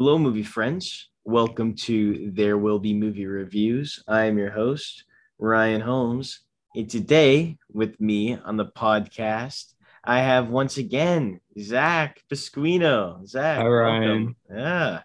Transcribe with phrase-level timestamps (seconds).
[0.00, 1.10] Hello, movie friends.
[1.24, 4.02] Welcome to There Will Be Movie Reviews.
[4.08, 5.04] I am your host,
[5.38, 6.40] Ryan Holmes.
[6.74, 13.28] And today, with me on the podcast, I have once again Zach Pasquino.
[13.28, 14.00] Zach, Hi, Ryan.
[14.00, 14.36] welcome.
[14.50, 15.00] Yeah.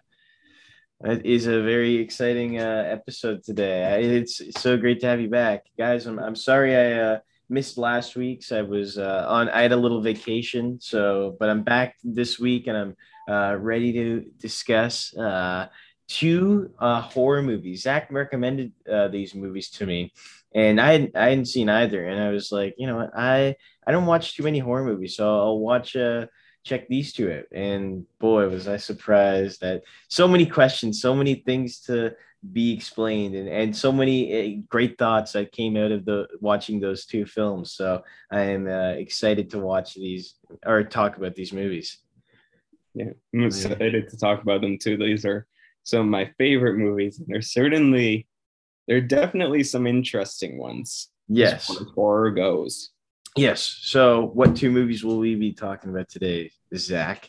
[1.04, 4.02] It is a very exciting uh, episode today.
[4.02, 6.06] It's so great to have you back, guys.
[6.06, 7.18] I'm, I'm sorry I uh,
[7.50, 8.50] missed last week's.
[8.50, 9.50] I was uh, on.
[9.50, 12.96] I had a little vacation, so but I'm back this week and I'm
[13.28, 15.68] uh, ready to discuss uh,
[16.08, 17.82] two uh, horror movies.
[17.82, 20.12] Zach recommended uh, these movies to me,
[20.54, 22.06] and I hadn't, I hadn't seen either.
[22.06, 23.56] And I was like, you know I
[23.86, 25.96] I don't watch too many horror movies, so I'll watch.
[25.96, 26.26] Uh,
[26.66, 27.44] check these two out.
[27.52, 32.14] And boy, was I surprised that so many questions, so many things to
[32.52, 36.80] be explained, and, and so many eh, great thoughts that came out of the watching
[36.80, 37.72] those two films.
[37.72, 41.98] So I am uh, excited to watch these or talk about these movies.
[42.96, 44.96] Yeah, I'm excited to talk about them too.
[44.96, 45.46] These are
[45.84, 48.26] some of my favorite movies, and they're certainly,
[48.88, 51.10] they're definitely some interesting ones.
[51.28, 51.68] Yes.
[51.68, 52.90] As far as horror goes.
[53.36, 53.80] Yes.
[53.82, 57.28] So, what two movies will we be talking about today, Zach?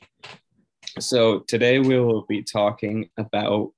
[1.00, 3.74] So, today we will be talking about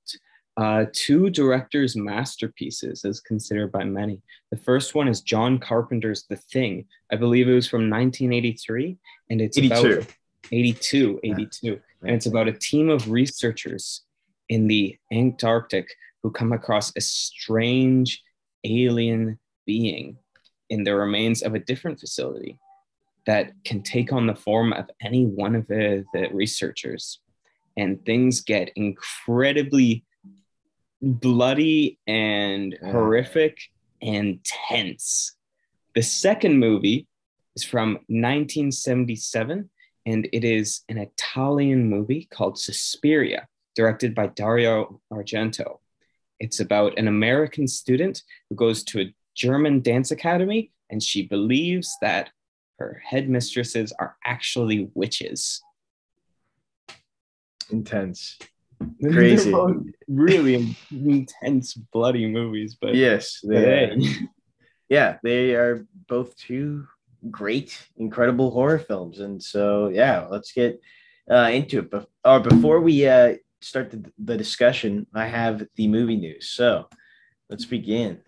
[0.56, 4.22] uh, two directors' masterpieces, as considered by many.
[4.52, 6.84] The first one is John Carpenter's The Thing.
[7.10, 8.96] I believe it was from 1983,
[9.30, 9.74] and it's 82.
[9.74, 10.06] about
[10.52, 11.80] 82, 82.
[12.02, 14.02] And it's about a team of researchers
[14.48, 15.88] in the Antarctic
[16.22, 18.22] who come across a strange
[18.64, 20.16] alien being
[20.68, 22.58] in the remains of a different facility
[23.26, 27.20] that can take on the form of any one of the, the researchers.
[27.76, 30.04] And things get incredibly
[31.02, 32.92] bloody and Yeah.
[32.92, 33.58] horrific
[34.02, 35.36] and tense.
[35.94, 37.06] The second movie
[37.56, 39.70] is from 1977,
[40.06, 45.78] and it is an Italian movie called Suspiria, directed by Dario Argento.
[46.38, 51.96] It's about an American student who goes to a German dance academy, and she believes
[52.00, 52.30] that
[52.78, 55.62] her headmistresses are actually witches.
[57.70, 58.38] Intense.
[59.12, 59.54] Crazy.
[60.08, 63.40] really intense, bloody movies, but Yes.
[63.42, 63.94] They,
[64.88, 66.86] yeah, they are both two
[67.30, 69.20] great, incredible horror films.
[69.20, 70.80] And so, yeah, let's get
[71.30, 71.90] uh, into it.
[71.90, 76.50] But or before we uh, start the, the discussion, I have the movie news.
[76.50, 76.88] So
[77.48, 78.20] let's begin.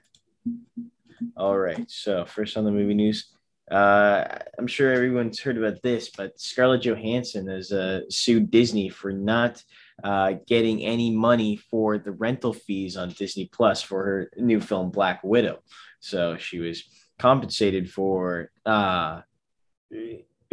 [1.37, 1.91] All right.
[1.91, 3.33] So first on the movie news,
[3.71, 4.25] uh,
[4.59, 9.63] I'm sure everyone's heard about this, but Scarlett Johansson has uh, sued Disney for not
[10.05, 14.91] uh, getting any money for the rental fees on Disney Plus for her new film
[14.91, 15.61] Black Widow.
[16.01, 16.83] So she was
[17.23, 19.21] compensated for uh,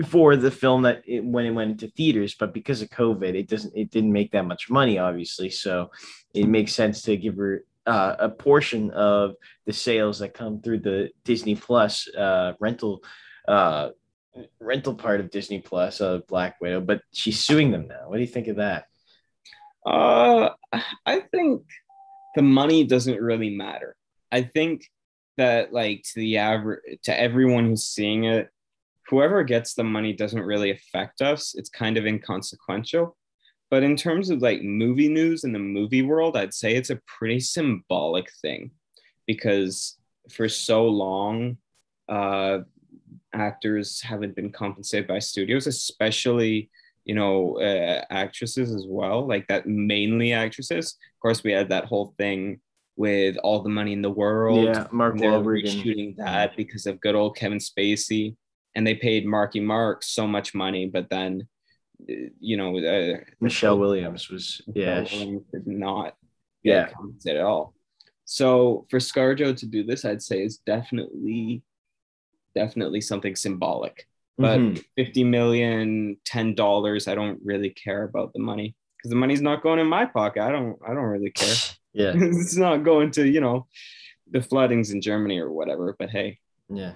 [0.05, 3.47] for the film that it, when it went into theaters, but because of COVID, it
[3.49, 5.49] doesn't it didn't make that much money, obviously.
[5.49, 5.89] So
[6.35, 9.33] it makes sense to give her uh, a portion of
[9.65, 13.03] the sales that come through the Disney Plus uh, rental
[13.47, 13.89] uh,
[14.59, 16.81] rental part of Disney Plus of Black Widow.
[16.81, 18.03] But she's suing them now.
[18.09, 18.85] What do you think of that?
[19.83, 20.49] Uh,
[21.05, 21.63] I think
[22.35, 23.95] the money doesn't really matter.
[24.31, 24.85] I think
[25.39, 28.49] that like to the average to everyone who's seeing it,
[29.07, 31.55] whoever gets the money doesn't really affect us.
[31.55, 33.17] It's kind of inconsequential.
[33.71, 37.01] But in terms of like movie news in the movie world, I'd say it's a
[37.07, 38.71] pretty symbolic thing
[39.27, 39.97] because
[40.31, 41.57] for so long,
[42.07, 42.59] uh,
[43.33, 46.69] actors haven't been compensated by studios, especially
[47.05, 51.85] you know uh, actresses as well like that mainly actresses of course we had that
[51.85, 52.59] whole thing
[52.99, 55.65] with all the money in the world Yeah, Mark Wahlberg.
[55.81, 58.35] shooting that because of good old kevin spacey
[58.75, 61.47] and they paid marky mark so much money but then
[62.09, 65.01] uh, you know uh, Michelle Williams was yeah.
[65.11, 66.15] Williams did not
[66.61, 66.89] Yeah.
[67.27, 67.73] at all
[68.25, 71.63] so for scarjo to do this i'd say is definitely
[72.61, 73.95] definitely something symbolic
[74.37, 74.83] but Mhm.
[74.97, 79.63] 50 million 10 dollars i don't really care about the money because the money's not
[79.63, 81.55] going in my pocket i don't i don't really care
[81.93, 83.67] yeah, it's not going to you know
[84.31, 86.37] the floodings in germany or whatever but hey
[86.69, 86.93] yeah,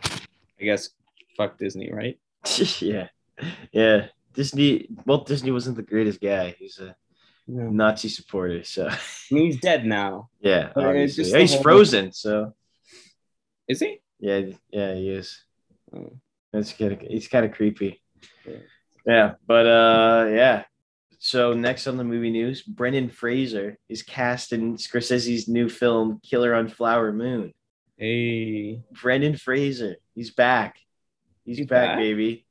[0.59, 0.89] i guess
[1.35, 2.19] fuck disney right
[2.79, 3.07] yeah,
[3.71, 4.07] yeah.
[4.33, 4.87] Disney.
[5.05, 6.55] Walt Disney wasn't the greatest guy.
[6.57, 6.95] He's a
[7.47, 7.69] yeah.
[7.69, 8.63] Nazi supporter.
[8.63, 8.89] So
[9.29, 11.29] he's dead now yeah, obviously.
[11.29, 12.11] Yeah, he's frozen.
[12.11, 12.53] So
[13.67, 15.43] is he yeah, yeah, he is.
[15.95, 16.13] Oh.
[16.51, 18.01] That's kind of he's kind of creepy.
[18.45, 18.57] Yeah.
[19.05, 20.63] Yeah, but uh, yeah.
[21.25, 26.53] So next on the movie news, Brendan Fraser is cast in Scorsese's new film Killer
[26.53, 27.53] on Flower Moon.
[27.95, 30.75] hey Brendan Fraser, he's back.
[31.45, 31.97] He's, He's back, back?
[31.97, 32.45] baby.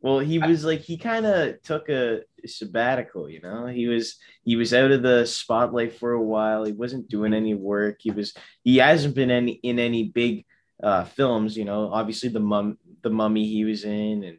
[0.00, 3.66] Well, he was like he kind of took a sabbatical, you know.
[3.66, 6.64] He was he was out of the spotlight for a while.
[6.64, 7.96] He wasn't doing any work.
[7.98, 8.32] He was
[8.62, 10.44] he hasn't been any in any big
[10.80, 11.90] uh films, you know.
[11.92, 14.38] Obviously the mum the mummy he was in and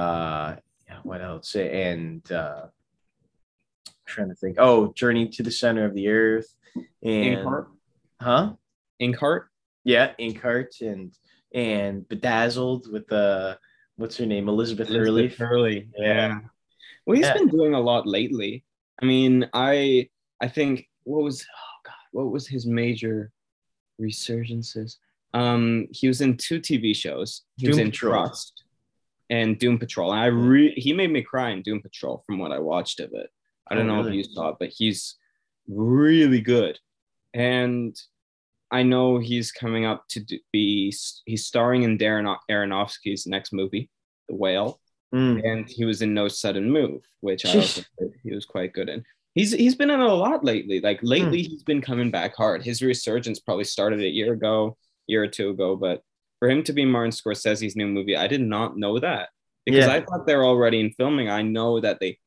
[0.00, 0.56] uh
[1.02, 1.54] what else?
[1.56, 2.68] And uh
[4.12, 4.56] trying to think.
[4.58, 6.54] Oh, Journey to the Center of the Earth
[7.02, 7.66] and Inkheart.
[8.20, 8.52] huh?
[9.00, 9.44] Inkheart.
[9.84, 11.12] Yeah, Inkheart and
[11.54, 13.58] and Bedazzled with the
[13.96, 15.08] what's her name, Elizabeth, Hurley.
[15.24, 15.88] Elizabeth Hurley.
[15.98, 16.06] Yeah.
[16.28, 16.38] Yeah.
[17.06, 17.34] Well, he's Yeah.
[17.34, 18.64] been doing a lot lately.
[19.00, 20.08] I mean, I
[20.40, 23.32] I think what was oh god, what was his major
[24.00, 24.96] resurgences?
[25.34, 27.42] Um, he was in two TV shows.
[27.56, 28.26] He was Doom in Patrol.
[28.26, 28.64] Trust
[29.30, 30.12] and Doom Patrol.
[30.12, 33.10] And I re- he made me cry in Doom Patrol from what I watched of
[33.14, 33.30] it.
[33.72, 34.20] I don't Oh, know really?
[34.20, 35.16] if you saw it, but he's
[35.68, 36.78] really good.
[37.34, 37.96] And
[38.70, 40.94] I know he's coming up to be
[41.26, 43.90] he's starring in Darren Aronofsky's next movie,
[44.28, 44.78] The Whale
[45.14, 45.42] Mm.
[45.44, 47.82] and he was in No Sudden Move, which I also
[48.22, 49.04] he was quite good in.
[49.34, 50.80] He's he's been in a lot lately.
[50.80, 52.62] Like lately, he's been coming back hard.
[52.62, 54.76] His resurgence probably started a year ago,
[55.06, 55.76] year or two ago.
[55.76, 56.02] But
[56.38, 59.28] for him to be Martin Scorsese's new movie, I did not know that
[59.66, 59.92] because Yeah.
[59.92, 61.28] I thought they're already in filming.
[61.28, 62.18] I know that they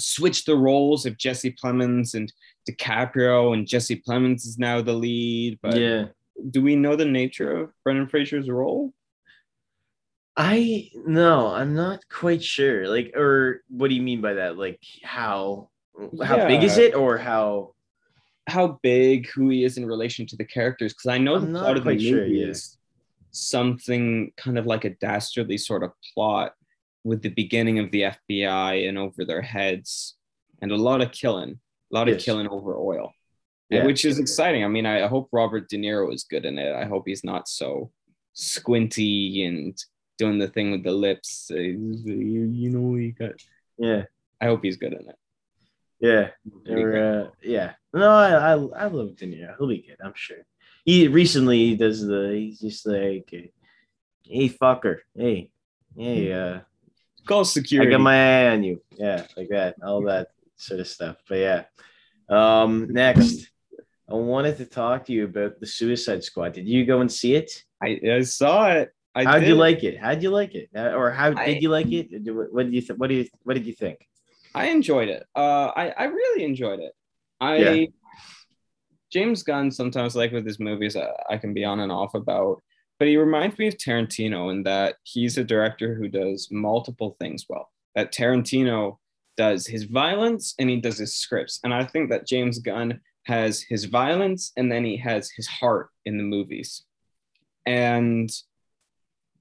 [0.00, 2.32] switched the roles of Jesse Plemons and
[2.68, 5.58] DiCaprio, and Jesse Plemons is now the lead.
[5.62, 6.06] But yeah.
[6.50, 8.92] do we know the nature of Brendan Fraser's role?
[10.36, 12.88] I no, I'm not quite sure.
[12.88, 14.56] Like, or what do you mean by that?
[14.56, 15.68] Like, how
[16.24, 17.74] how big is it, or how?
[18.50, 21.60] how big who he is in relation to the characters because I know I'm the
[21.60, 22.46] plot of the movie sure, yeah.
[22.46, 22.78] is
[23.30, 26.54] something kind of like a dastardly sort of plot
[27.04, 30.16] with the beginning of the FBI and over their heads
[30.60, 31.58] and a lot of killing,
[31.92, 33.12] a lot of killing over oil,
[33.70, 33.86] Yeah.
[33.86, 34.64] which is exciting.
[34.64, 36.74] I mean, I, hope Robert De Niro is good in it.
[36.74, 37.90] I hope he's not so
[38.34, 39.76] squinty and
[40.18, 41.50] doing the thing with the lips.
[41.50, 43.32] uh, You, you know, you got.
[43.78, 44.04] Yeah,
[44.40, 45.16] I hope he's good in it.
[46.00, 46.28] yeah,
[46.68, 47.72] or, uh, yeah.
[47.94, 49.56] No, I I, I love De Niro.
[49.58, 49.96] He'll be good.
[50.04, 50.44] I'm sure.
[50.84, 52.32] He recently he does the.
[52.34, 53.30] He's just like,
[54.24, 55.50] hey, fucker, hey,
[55.96, 56.60] hey, uh,
[57.26, 57.88] Call security.
[57.88, 58.82] I got my eye on you.
[58.96, 61.16] Yeah, like that, all that sort of stuff.
[61.28, 61.64] But yeah.
[62.28, 63.50] Um, next,
[64.08, 66.52] I wanted to talk to you about the Suicide Squad.
[66.52, 67.64] Did you go and see it?
[67.82, 68.92] I, I saw it.
[69.14, 69.98] I How'd you like it?
[69.98, 70.70] How'd you like it?
[70.76, 72.08] Uh, or how I- did you like it?
[72.52, 74.06] What did you th- what do you what did you think?
[74.54, 75.24] I enjoyed it.
[75.34, 76.92] Uh, I I really enjoyed it.
[77.40, 77.86] I Yeah.
[79.10, 82.62] James Gunn sometimes like with his movies uh, I can be on and off about,
[83.00, 87.46] but he reminds me of Tarantino in that he's a director who does multiple things
[87.48, 87.72] well.
[87.96, 88.98] That Tarantino
[89.36, 93.60] does his violence and he does his scripts, and I think that James Gunn has
[93.62, 96.84] his violence and then he has his heart in the movies,
[97.66, 98.30] and.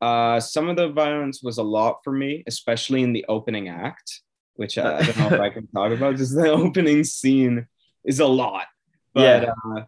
[0.02, 4.22] Uh, some of the violence was a lot for me, especially in the opening act
[4.60, 6.18] which I, I don't know if I can talk about.
[6.18, 7.66] Just the opening scene
[8.04, 8.66] is a lot,
[9.14, 9.54] but Yeah.
[9.74, 9.84] uh,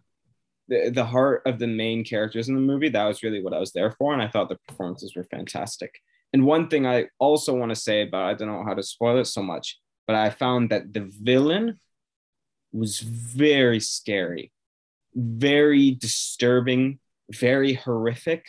[0.68, 3.58] the the heart of the main characters in the movie that was really what I
[3.58, 6.00] was there for, and I thought the performances were fantastic.
[6.32, 9.18] And one thing I also want to say about I don't know how to spoil
[9.18, 11.78] it so much, but I found that the villain
[12.72, 14.52] was very scary,
[15.14, 16.98] very disturbing,
[17.30, 18.44] very horrific,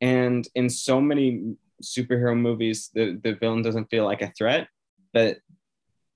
[0.00, 4.68] and in so many superhero movies, the the villain doesn't feel like a threat,
[5.12, 5.38] but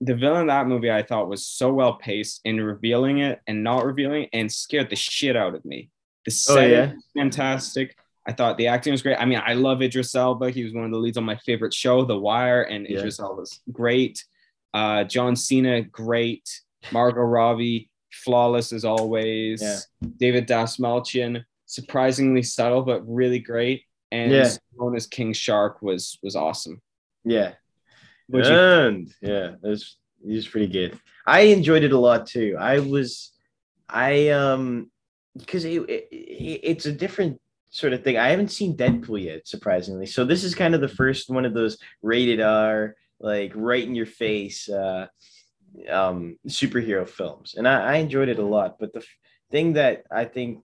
[0.05, 3.65] the villain in that movie I thought was so well paced in revealing it and
[3.65, 5.91] not revealing it and scared the shit out of me.
[6.27, 6.93] The Oh, yeah?
[6.95, 7.97] was fantastic.
[8.27, 9.17] I thought the acting was great.
[9.17, 10.51] I mean, I love Idris Elba.
[10.51, 12.99] He was one of the leads on my favorite show, The Wire, and Yeah.
[12.99, 14.25] Idris Elba was great.
[14.73, 16.49] Uh, John Cena, great.
[16.91, 19.63] Margot Robbie, flawless as always.
[19.63, 19.79] Yeah.
[20.19, 23.85] David Dastmalchian, surprisingly subtle but really great.
[24.13, 24.51] And Yeah.
[25.11, 26.81] King Shark was was awesome.
[27.25, 27.53] Yeah.
[28.29, 28.41] You-
[28.87, 30.99] and yeah, it was it was pretty good.
[31.27, 32.57] I enjoyed it a lot too.
[32.59, 33.33] I was,
[33.89, 34.91] I um,
[35.37, 36.09] because it, it-
[36.63, 37.41] it's a different
[37.71, 38.17] sort of thing.
[38.17, 40.07] I haven't seen Deadpool yet, surprisingly.
[40.07, 43.95] So this is kind of the first one of those rated R, like right in
[43.95, 45.07] your face, uh,
[45.91, 48.79] um, superhero films, and I, I enjoyed it a lot.
[48.79, 49.07] But the f-
[49.51, 50.63] thing that I think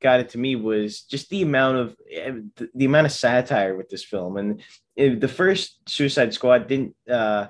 [0.00, 1.96] got it to me was just the amount of
[2.74, 4.36] the, amount of satire with this film.
[4.36, 4.62] And
[4.96, 7.46] the first suicide squad didn't uh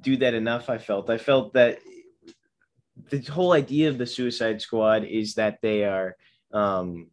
[0.00, 1.78] do that enough i felt i felt that
[3.10, 6.16] the whole idea of the suicide squad is that they are
[6.52, 7.08] um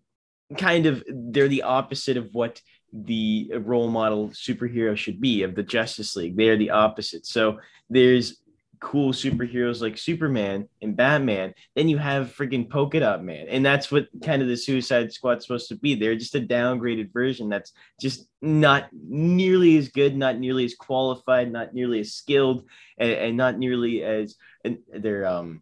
[0.57, 5.63] kind of they're the opposite of what the role model superhero should be of the
[5.63, 6.35] justice league.
[6.35, 7.25] They are the opposite.
[7.25, 7.59] So
[7.89, 8.38] there's
[8.79, 13.47] cool superheroes like Superman and Batman, then you have friggin' Polka Dot Man.
[13.49, 15.95] And that's what kind of the Suicide Squad's supposed to be.
[15.95, 21.51] They're just a downgraded version that's just not nearly as good, not nearly as qualified,
[21.51, 22.65] not nearly as skilled,
[22.97, 25.61] and, and not nearly as and they're um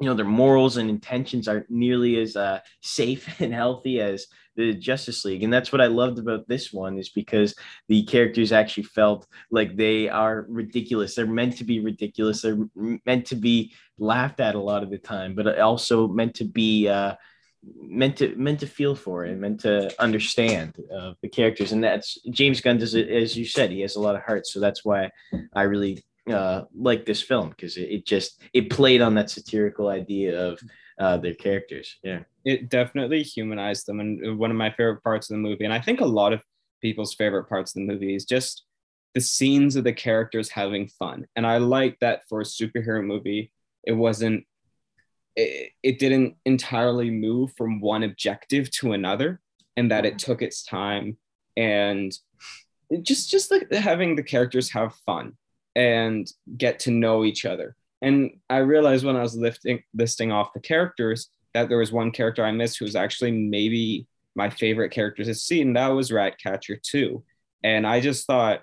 [0.00, 4.26] you know their morals and intentions aren't nearly as uh, safe and healthy as
[4.56, 7.54] the Justice League, and that's what I loved about this one is because
[7.88, 11.14] the characters actually felt like they are ridiculous.
[11.14, 12.40] They're meant to be ridiculous.
[12.40, 16.44] They're meant to be laughed at a lot of the time, but also meant to
[16.44, 17.16] be uh,
[17.78, 22.18] meant to meant to feel for it, meant to understand uh, the characters, and that's
[22.30, 23.70] James Gunn does it as you said.
[23.70, 25.10] He has a lot of heart, so that's why
[25.54, 29.88] I really uh, like this film because it, it just it played on that satirical
[29.88, 30.60] idea of
[30.98, 31.96] uh, their characters.
[32.02, 35.72] Yeah, it definitely humanized them, and one of my favorite parts of the movie, and
[35.72, 36.42] I think a lot of
[36.82, 38.64] people's favorite parts of the movie is just
[39.14, 43.52] the scenes of the characters having fun, and I like that for a superhero movie.
[43.84, 44.44] It wasn't.
[45.36, 49.40] It, it didn't entirely move from one objective to another,
[49.76, 51.18] and that it took its time
[51.56, 52.12] and
[53.02, 55.36] just just like having the characters have fun
[55.76, 57.76] and get to know each other.
[58.02, 62.10] And I realized when I was lifting, listing off the characters that there was one
[62.10, 66.10] character I missed who was actually maybe my favorite character to see, and that was
[66.10, 67.22] Ratcatcher 2.
[67.62, 68.62] And I just thought,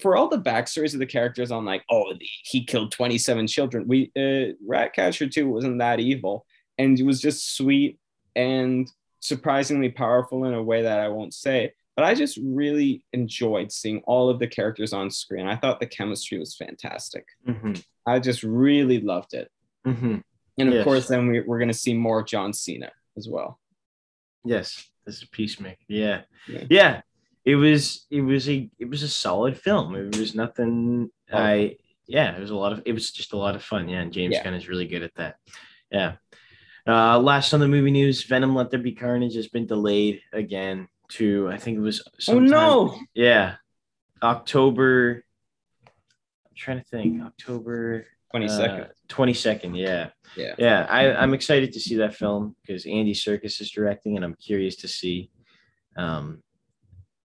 [0.00, 2.12] for all the backstories of the characters on like, oh,
[2.44, 6.46] he killed 27 children, we uh, Ratcatcher 2 wasn't that evil.
[6.78, 7.98] And it was just sweet
[8.36, 8.88] and
[9.20, 11.72] surprisingly powerful in a way that I won't say.
[11.98, 15.48] But I just really enjoyed seeing all of the characters on screen.
[15.48, 17.26] I thought the chemistry was fantastic.
[17.44, 17.72] Mm-hmm.
[18.06, 19.50] I just really loved it.
[19.84, 20.18] Mm-hmm.
[20.58, 20.84] And of yes.
[20.84, 23.58] course, then we, are going to see more John Cena as well.
[24.44, 25.82] Yes, this is Peacemaker.
[25.88, 26.20] Yeah.
[26.46, 27.00] yeah, yeah.
[27.44, 29.96] It was it was a it was a solid film.
[29.96, 31.10] It was nothing.
[31.32, 31.36] Oh.
[31.36, 33.88] I yeah, it was a lot of it was just a lot of fun.
[33.88, 34.44] Yeah, and James yeah.
[34.44, 35.38] Gunn is really good at that.
[35.90, 36.12] Yeah.
[36.86, 40.86] Uh, last on the movie news, Venom: Let There Be Carnage has been delayed again
[41.08, 42.98] to I think it was oh no.
[43.14, 43.56] yeah
[44.22, 45.24] October
[45.86, 50.10] I'm trying to think October 22nd uh, 22nd yeah.
[50.36, 50.54] Yeah.
[50.58, 54.34] Yeah I, I'm excited to see that film because Andy Serkis is directing and I'm
[54.34, 55.30] curious to see
[55.96, 56.42] um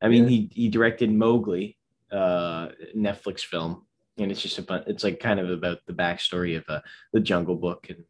[0.02, 0.30] I mean yeah.
[0.30, 1.78] he he directed Mowgli
[2.12, 3.86] uh Netflix film
[4.18, 6.82] and it's just a it's like kind of about the backstory of uh,
[7.14, 8.04] the Jungle Book and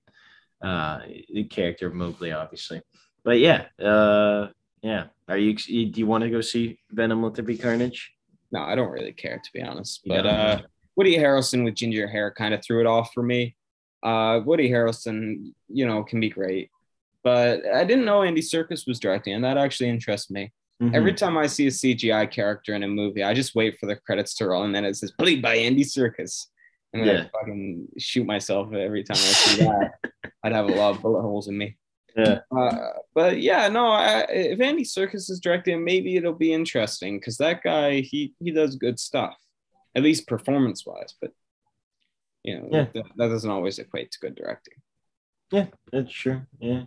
[0.61, 0.99] uh
[1.33, 2.81] the character of Mowgli obviously.
[3.23, 4.49] But yeah uh
[4.81, 5.05] yeah.
[5.27, 5.53] Are you?
[5.53, 8.11] Do you want to go see Venom: Let There Be Carnage?
[8.51, 10.01] No, I don't really care to be honest.
[10.05, 10.61] But uh,
[10.95, 13.55] Woody Harrelson with ginger hair kind of threw it off for me.
[14.03, 16.69] Uh, Woody Harrelson, you know, can be great,
[17.23, 20.51] but I didn't know Andy Serkis was directing, and that actually interests me.
[20.81, 20.95] Mm-hmm.
[20.95, 23.95] Every time I see a CGI character in a movie, I just wait for the
[23.95, 26.47] credits to roll, and then it says "played by Andy Serkis,"
[26.91, 27.23] and then yeah.
[27.23, 29.91] I fucking shoot myself every time I see that.
[30.43, 31.77] I'd have a lot of bullet holes in me.
[32.15, 32.39] Yeah.
[32.55, 37.37] Uh, but yeah, no, I, if Andy Serkis is directing, maybe it'll be interesting because
[37.37, 39.35] that guy, he he does good stuff,
[39.95, 41.13] at least performance wise.
[41.21, 41.31] But
[42.43, 42.85] you know, yeah.
[42.93, 44.75] that, that doesn't always equate to good directing.
[45.51, 46.41] Yeah, that's true.
[46.59, 46.83] Yeah.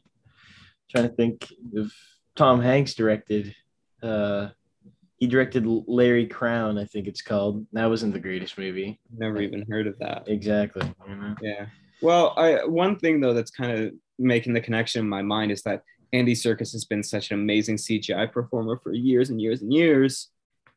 [0.90, 1.92] trying to think if
[2.36, 3.54] Tom Hanks directed.
[4.02, 4.48] Uh,
[5.16, 7.66] he directed Larry Crowne, I think it's called.
[7.72, 9.00] That wasn't the greatest movie.
[9.16, 10.24] Never even heard of that.
[10.26, 10.92] Exactly.
[11.40, 11.66] Yeah.
[12.02, 15.62] Well, I one thing though that's kind of making the connection in my mind is
[15.62, 19.72] that Andy Serkis has been such an amazing CGI performer for years and years and
[19.72, 20.28] years.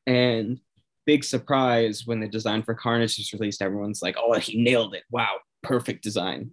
[0.08, 0.60] And
[1.06, 5.03] big surprise when the design for Carnage was released, everyone's like, oh, he nailed it.
[5.12, 6.51] Wow, perfect design.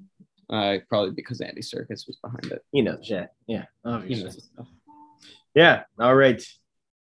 [0.51, 2.63] Uh, probably because Andy Serkis was behind it.
[2.73, 3.27] He knows, yeah.
[3.47, 4.43] Yeah, obviously.
[5.55, 6.43] Yeah, all right.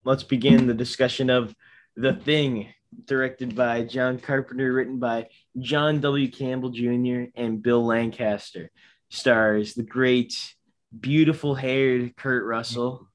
[0.04, 1.54] Let's begin the discussion of
[1.96, 2.68] The Thing,
[3.06, 6.30] directed by John Carpenter, written by John W.
[6.30, 7.30] Campbell Jr.
[7.34, 8.70] and Bill Lancaster
[9.12, 10.54] stars the great,
[10.98, 13.08] beautiful haired Kurt Russell.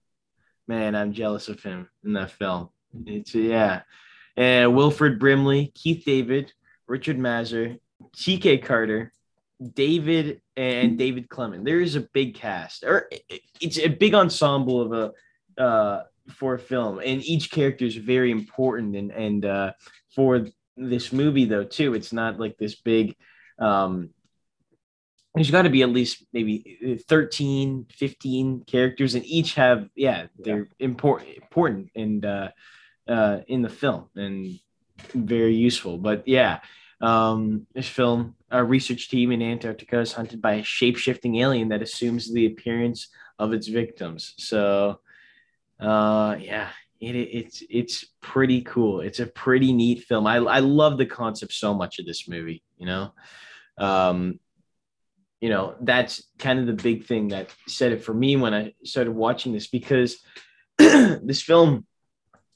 [0.68, 2.70] Man, I'm jealous of him in that film.
[3.06, 3.82] It's yeah.
[4.36, 6.54] And Wilford Brimley, Keith David,
[6.88, 7.80] Richard Masur,
[8.16, 9.12] TK Carter,
[9.74, 11.66] David and David Clennon.
[11.66, 13.10] There is a big cast, or
[13.60, 18.30] it's a big ensemble of a uh, for a film, and each character is very
[18.30, 18.96] important.
[18.96, 19.74] And and uh,
[20.14, 23.16] for this movie though too, it's not like this big
[23.58, 24.12] um,
[25.38, 30.68] there's got to be at least maybe 13 15 characters and each have yeah they're
[30.80, 30.86] yeah.
[30.86, 32.50] important important and uh,
[33.08, 34.60] uh, in the film and
[35.14, 36.60] very useful but yeah
[37.00, 41.82] um, this film a research team in antarctica is hunted by a shape-shifting alien that
[41.82, 45.00] assumes the appearance of its victims so
[45.80, 49.02] uh, yeah it, it's it's pretty cool.
[49.02, 50.26] It's a pretty neat film.
[50.26, 52.64] I I love the concept so much of this movie.
[52.78, 53.14] You know,
[53.78, 54.40] um,
[55.42, 58.74] you know that's kind of the big thing that said it for me when I
[58.84, 60.18] started watching this because
[60.78, 61.86] this film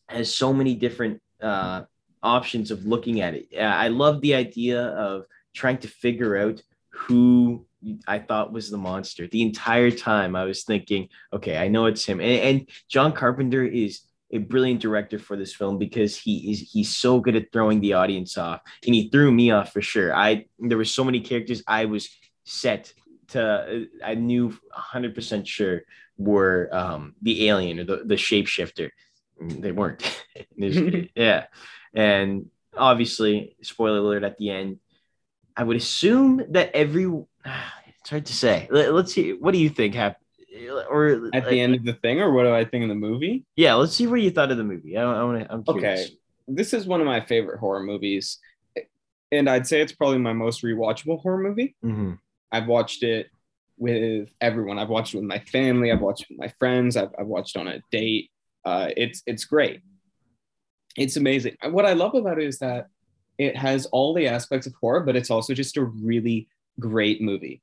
[0.08, 1.84] has so many different uh,
[2.22, 3.58] options of looking at it.
[3.58, 7.66] I love the idea of trying to figure out who
[8.08, 9.28] I thought was the monster.
[9.28, 12.20] The entire time I was thinking, okay, I know it's him.
[12.20, 16.96] And, and John Carpenter is a brilliant director for this film because he is he's
[16.96, 20.46] so good at throwing the audience off and he threw me off for sure i
[20.58, 22.10] there were so many characters i was
[22.44, 22.94] set
[23.28, 25.82] to i knew 100% sure
[26.18, 28.90] were um the alien or the, the shapeshifter
[29.40, 30.24] they weren't
[31.16, 31.46] yeah
[31.94, 34.80] and obviously spoiler alert at the end
[35.56, 37.06] i would assume that every
[38.00, 40.18] it's hard to say Let, us see what do you think happened
[40.90, 43.46] or at the end of the thing, or what do I think of the movie?
[43.56, 44.98] Yeah, let's see what you thought of the movie.
[44.98, 45.52] I, I want to.
[45.52, 46.08] I'm curious.
[46.08, 46.16] Okay,
[46.48, 48.40] this is one of my favorite horror movies,
[49.32, 51.76] and I'd say it's probably my most rewatchable horror movie.
[51.84, 52.14] Mm-hmm.
[52.52, 53.28] I've watched it
[53.78, 54.78] with everyone.
[54.78, 55.92] I've watched it with my family.
[55.92, 56.98] I've watched it with my friends.
[56.98, 58.30] I've, I've watched on a date.
[58.64, 59.82] Uh, it's it's great.
[60.98, 61.56] It's amazing.
[61.64, 62.88] What I love about it is that
[63.38, 66.48] it has all the aspects of horror, but it's also just a really
[66.80, 67.62] great movie.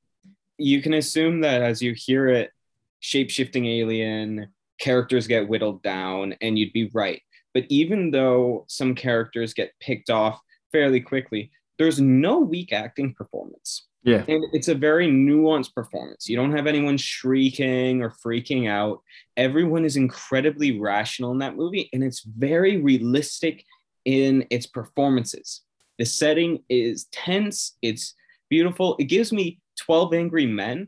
[0.57, 2.51] You can assume that as you hear it,
[2.99, 4.47] shape shifting alien,
[4.79, 7.21] characters get whittled down, and you'd be right.
[7.53, 10.39] But even though some characters get picked off
[10.71, 13.87] fairly quickly, there's no weak acting performance.
[14.03, 14.23] Yeah.
[14.27, 16.29] And it's a very nuanced performance.
[16.29, 19.01] You don't have anyone shrieking or freaking out.
[19.35, 23.65] Everyone is incredibly rational in that movie, and it's very realistic
[24.05, 25.61] in its performances.
[25.97, 28.15] The setting is tense, it's
[28.49, 28.95] beautiful.
[28.99, 30.87] It gives me 12 Angry Men,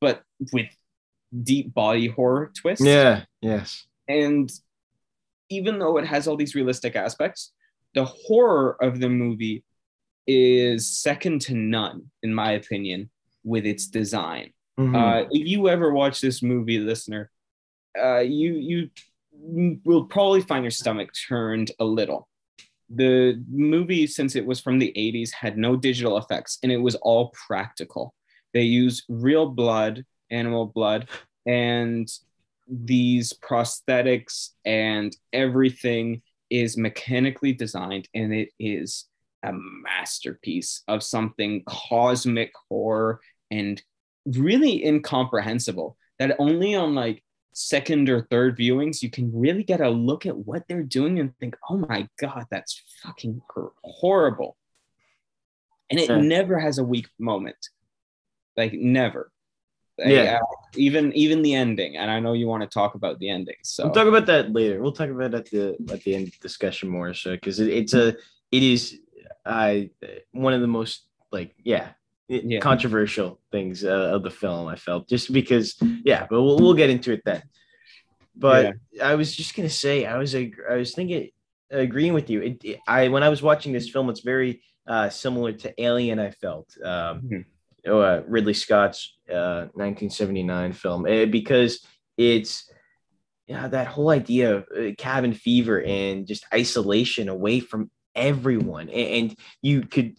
[0.00, 0.68] but with
[1.42, 2.82] deep body horror twist.
[2.84, 3.86] Yeah, yes.
[4.06, 4.50] And
[5.48, 7.52] even though it has all these realistic aspects,
[7.94, 9.64] the horror of the movie
[10.26, 13.10] is second to none, in my opinion,
[13.44, 14.52] with its design.
[14.78, 14.94] Mm-hmm.
[14.94, 17.30] Uh, if you ever watch this movie, listener,
[18.00, 18.90] uh, you you
[19.84, 22.28] will probably find your stomach turned a little.
[22.88, 26.96] The movie, since it was from the 80s, had no digital effects and it was
[26.96, 28.14] all practical.
[28.52, 31.08] They use real blood animal blood
[31.46, 32.08] and
[32.68, 39.06] these prosthetics and everything is mechanically designed and it is
[39.42, 43.82] a masterpiece of something cosmic horror and
[44.26, 47.22] really incomprehensible that only on like
[47.52, 51.36] second or third viewings you can really get a look at what they're doing and
[51.38, 53.40] think oh my god that's fucking
[53.82, 54.56] horrible
[55.90, 56.20] and it yeah.
[56.20, 57.70] never has a weak moment
[58.56, 59.32] like never
[60.06, 60.38] yeah.
[60.40, 63.56] Uh, even even the ending, and I know you want to talk about the ending.
[63.62, 64.80] So we'll talk about that later.
[64.80, 67.94] We'll talk about it at the at the end discussion more, so because it, it's
[67.94, 68.08] a
[68.50, 68.98] it is
[69.44, 69.90] I
[70.32, 71.90] one of the most like yeah,
[72.28, 72.60] yeah.
[72.60, 74.68] controversial things uh, of the film.
[74.68, 77.42] I felt just because yeah, but we'll we'll get into it then.
[78.36, 79.08] But yeah.
[79.08, 81.30] I was just gonna say I was I was thinking
[81.70, 82.42] agreeing with you.
[82.42, 86.18] It, it, I when I was watching this film, it's very uh, similar to Alien.
[86.18, 86.76] I felt.
[86.82, 87.40] Um, mm-hmm
[87.86, 91.84] uh, Ridley Scott's uh, 1979 film uh, because
[92.16, 92.70] it's
[93.46, 98.88] yeah, that whole idea of uh, cabin fever and just isolation away from everyone.
[98.88, 100.16] And, you could,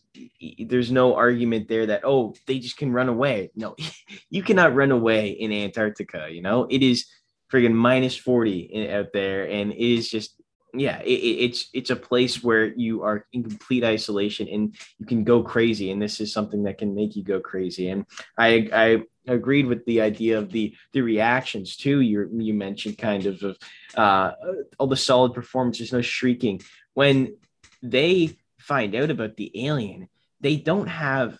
[0.59, 3.51] there's no argument there that, oh, they just can run away.
[3.55, 3.75] No,
[4.29, 6.27] you cannot run away in Antarctica.
[6.31, 7.05] You know, it is
[7.51, 9.49] friggin' minus 40 in, out there.
[9.49, 10.35] And it is just
[10.73, 15.23] yeah it, it's it's a place where you are in complete isolation and you can
[15.23, 18.05] go crazy and this is something that can make you go crazy and
[18.37, 23.25] i i agreed with the idea of the the reactions too you you mentioned kind
[23.25, 23.57] of of
[23.95, 24.31] uh
[24.79, 26.61] all the solid performances no shrieking
[26.93, 27.35] when
[27.81, 30.07] they find out about the alien
[30.39, 31.37] they don't have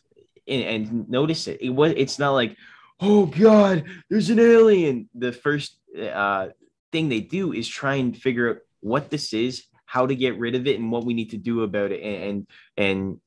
[0.47, 2.55] and, and notice it it was it's not like
[2.99, 5.77] oh god there's an alien the first
[6.11, 6.47] uh
[6.91, 10.55] thing they do is try and figure out what this is, how to get rid
[10.55, 13.19] of it, and what we need to do about it, and and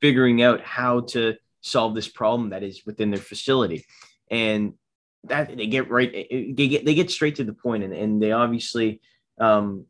[0.00, 3.84] figuring out how to solve this problem that is within their facility.
[4.30, 4.74] And
[5.24, 8.32] that they get right, they get they get straight to the point, and, and they
[8.32, 9.00] obviously
[9.40, 9.86] um,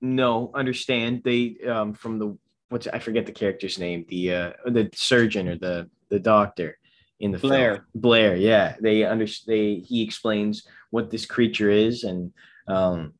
[0.00, 2.36] know understand they um, from the
[2.68, 6.78] what's I forget the character's name, the uh, the surgeon or the the doctor
[7.18, 7.74] in the Blair.
[7.74, 7.86] Film.
[7.94, 9.56] Blair, yeah, they understand.
[9.56, 12.32] They he explains what this creature is, and
[12.66, 13.14] um,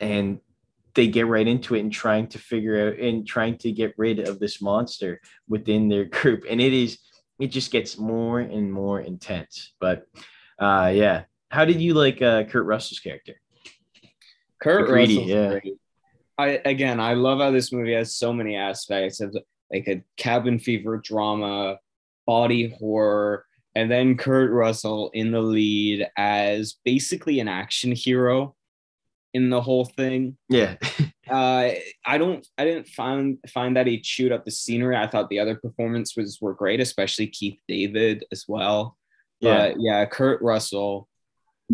[0.00, 0.40] and
[0.94, 4.20] they get right into it and trying to figure out and trying to get rid
[4.20, 6.98] of this monster within their group and it is
[7.38, 10.06] it just gets more and more intense but
[10.58, 13.40] uh yeah how did you like uh kurt russell's character
[14.62, 15.48] Kurt McCready, yeah.
[15.48, 15.74] great.
[16.42, 19.36] I again, I love how this movie has so many aspects of
[19.72, 21.78] like a cabin fever drama,
[22.26, 28.54] body horror, and then Kurt Russell in the lead as basically an action hero
[29.34, 30.36] in the whole thing.
[30.48, 30.76] Yeah.
[31.30, 31.70] Uh,
[32.04, 34.96] I don't, I didn't find find that he chewed up the scenery.
[34.96, 38.98] I thought the other performances were great, especially Keith David as well.
[39.40, 39.68] yeah.
[39.68, 41.08] But yeah, Kurt Russell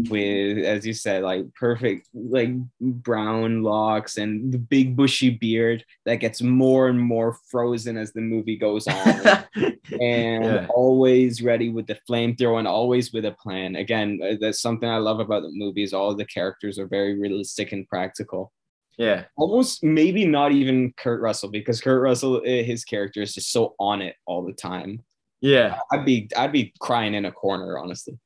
[0.09, 6.17] with, as you said, like perfect, like brown locks and the big bushy beard that
[6.17, 9.45] gets more and more frozen as the movie goes on.
[10.01, 10.67] and Yeah.
[10.71, 13.77] always ready with the flamethrower and always with a plan.
[13.77, 15.93] Again, uh, that's something I love about the movies.
[15.93, 18.53] All the characters are very realistic and practical.
[18.99, 19.25] yeah.
[19.37, 23.75] Almost maybe not even Kurt Russell because Kurt Russell, eh, his character is just so
[23.79, 25.03] on it all the time.
[25.41, 25.79] Yeah.
[25.93, 28.19] I'd be I'd be crying in a corner, honestly.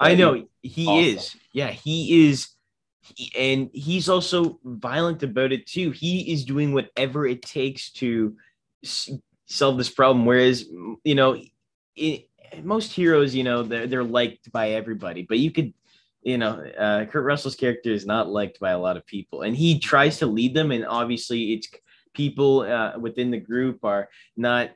[0.00, 1.16] I know he awesome.
[1.16, 1.36] is.
[1.52, 2.48] Yeah, he is.
[3.16, 5.90] he- and he's also violent about it too.
[5.90, 8.36] He is doing whatever it takes to
[8.82, 9.10] s-
[9.46, 10.24] solve this problem.
[10.26, 10.64] Whereas,
[11.04, 11.36] you know,
[11.96, 12.28] it,
[12.62, 15.74] most heroes, you know, they're, they're liked by everybody, but you could,
[16.22, 19.54] you know, uh, Kurt Russell's character is not liked by a lot of people, and
[19.56, 20.70] he tries to lead them.
[20.70, 21.68] And obviously, it's
[22.14, 24.70] people uh, within the group are not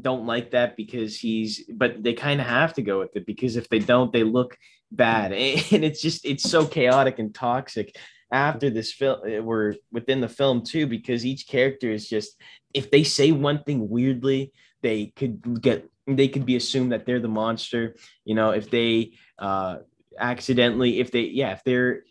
[0.00, 3.56] don't like that because he's but they kind of have to go with it because
[3.56, 4.56] if they don't they look
[4.90, 5.32] bad.
[5.72, 7.96] And it's just it's so chaotic and toxic
[8.32, 12.40] after this film we're within the film too because each character is just
[12.72, 17.20] if they say one thing weirdly they could get they could be assumed that they're
[17.20, 19.78] the monster you know if they uh
[20.18, 22.04] accidentally if they yeah if they're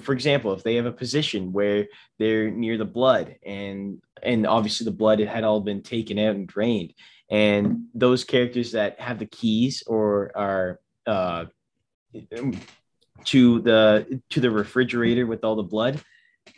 [0.00, 1.86] for example if they have a position where
[2.18, 6.34] they're near the blood and and obviously the blood it had all been taken out
[6.34, 6.92] and drained
[7.30, 11.44] and those characters that have the keys or are uh
[13.24, 16.00] to the to the refrigerator with all the blood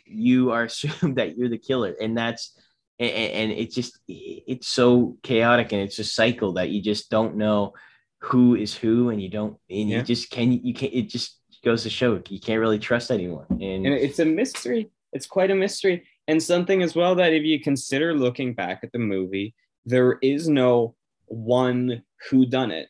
[0.05, 2.57] you are assumed that you're the killer and that's
[2.99, 7.35] and, and it's just it's so chaotic and it's a cycle that you just don't
[7.35, 7.73] know
[8.21, 9.97] who is who and you don't and Yeah.
[9.97, 13.45] you just can you can't it just goes to show you can't really trust anyone
[13.49, 14.89] and, and it's a mystery.
[15.11, 18.91] It's quite a mystery, and something as well that if you consider looking back at
[18.91, 20.95] the movie, there is no
[21.27, 22.89] one who done it.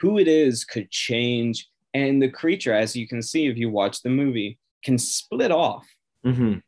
[0.00, 4.02] Who it is could change, and the creature, as you can see if you watch
[4.02, 5.86] the movie, can split off.
[6.24, 6.62] Mhm.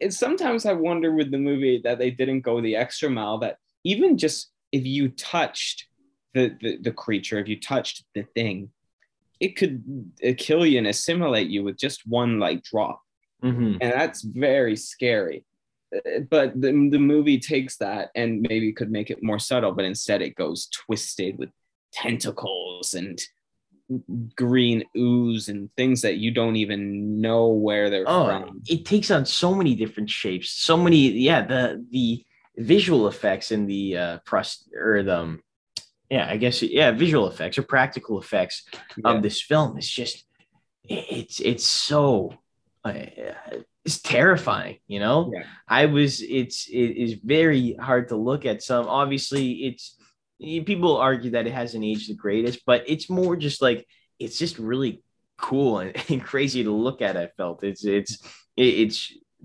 [0.00, 3.38] It's sometimes I wonder with the movie that they didn't go the extra mile.
[3.38, 5.86] That even just if you touched
[6.34, 8.70] the the, the creature, if you touched the thing,
[9.46, 9.76] it could
[10.38, 12.98] kill you and assimilate you with just one like drop
[13.42, 13.78] Mhm.
[13.80, 15.44] and that's very scary.
[16.30, 20.22] But the, the movie takes that and maybe could make it more subtle, but instead
[20.22, 21.50] it goes twisted with
[21.92, 23.20] tentacles and
[24.36, 28.62] green ooze and things that you don't even know where they're oh from.
[28.68, 32.24] it takes on so many different shapes so many yeah the the
[32.56, 35.42] visual effects and the uh prost or the um,
[36.12, 38.56] yeah i guess yeah visual effects or practical effects
[38.96, 39.10] Yeah.
[39.10, 40.16] of this film is just
[40.84, 42.34] it's it's so
[42.84, 42.92] uh,
[43.86, 45.44] it's terrifying you know Yeah.
[45.80, 49.84] i was it's it is very hard to look at some obviously it's
[50.70, 53.80] people argue that it hasn't aged the greatest but it's more just like
[54.18, 54.94] it's just really
[55.48, 58.12] cool and, and crazy to look at i felt it's it's
[58.62, 58.98] it, it's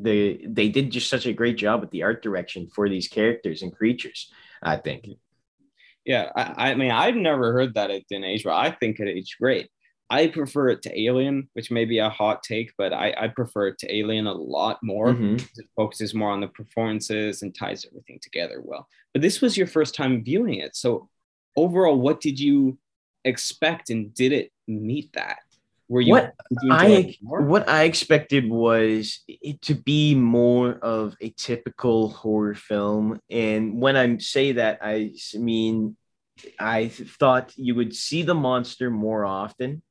[0.07, 0.17] the
[0.57, 3.71] they did just such a great job with the art direction for these characters and
[3.79, 4.19] creatures
[4.73, 5.01] i think
[6.07, 8.57] Yeah, I, I mean, I've never heard that it didn't age well.
[8.57, 9.69] I think it aged great.
[10.09, 13.67] I prefer it to Alien, which may be a hot take, but I, I prefer
[13.67, 15.13] it to Alien a lot more.
[15.13, 15.35] Mhm.
[15.57, 18.87] It focuses more on the performances and ties everything together well.
[19.13, 20.77] But this was your first time viewing it.
[20.77, 21.09] So
[21.57, 22.79] overall, what did you
[23.25, 25.39] expect and did it meet that?
[25.89, 31.29] Were you, What you I what I expected was it to be more of a
[31.29, 35.95] typical horror film, and when I say that, I mean
[36.59, 39.81] I thought you would see the monster more often,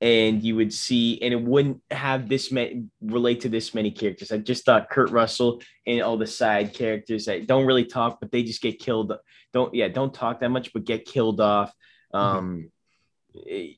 [0.00, 4.30] and you would see, and it wouldn't have this many relate to this many characters.
[4.30, 8.30] I just thought Kurt Russell and all the side characters that don't really talk, but
[8.30, 9.14] they just get killed.
[9.52, 11.72] Don't yeah, don't talk that much, but get killed off.
[12.12, 12.68] Um, eh,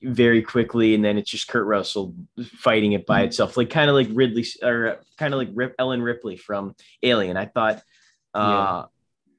[0.02, 3.96] very quickly, and then it's just Kurt Russell fighting it by itself, like kind of
[3.96, 7.36] like Ridley or kind of like Rip, Ellen Ripley from Alien.
[7.36, 7.82] I thought
[8.34, 8.84] uh,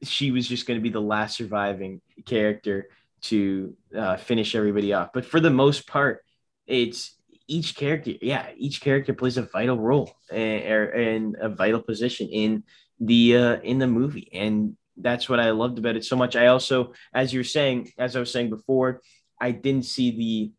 [0.03, 2.89] she was just going to be the last surviving character
[3.21, 6.23] to uh, finish everybody off, but for the most part,
[6.67, 7.15] it's
[7.47, 8.13] each character.
[8.21, 12.63] Yeah, each character plays a vital role and, and a vital position in
[12.99, 16.36] the uh, in the movie, and that's what I loved about it so much.
[16.36, 19.01] I also, as you were saying, as I was saying before,
[19.39, 20.52] I didn't see the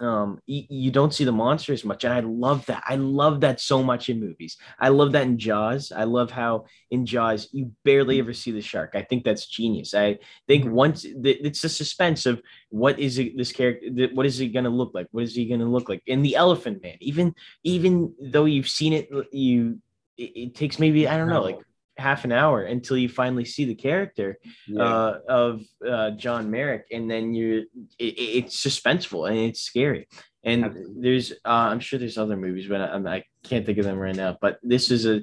[0.00, 2.82] um you, you don't see the monsters much and i love that.
[2.86, 4.56] I love that so much in movies.
[4.80, 5.92] I love that in jaws.
[5.94, 8.92] I love how in jaws you barely ever see the shark.
[8.94, 9.94] I think that's genius.
[9.94, 10.70] I think Mhm.
[10.72, 14.64] once the, it's the suspense of what is it this character what is he going
[14.64, 15.08] to look like?
[15.12, 16.02] What is he going to look like?
[16.06, 19.78] In the elephant man even even though you've seen it you
[20.16, 21.60] it, it takes maybe i don't know like
[21.98, 24.82] half an hour until you finally see the character Yeah.
[24.82, 27.60] uh, of uh, John Merrick, and then you're
[27.98, 30.08] it, it- it's suspenseful and it's scary.
[30.44, 31.02] And Absolutely.
[31.02, 34.16] there's uh, I'm sure there's other movies, but I, I can't think of them right
[34.16, 34.36] now.
[34.40, 35.20] But this is a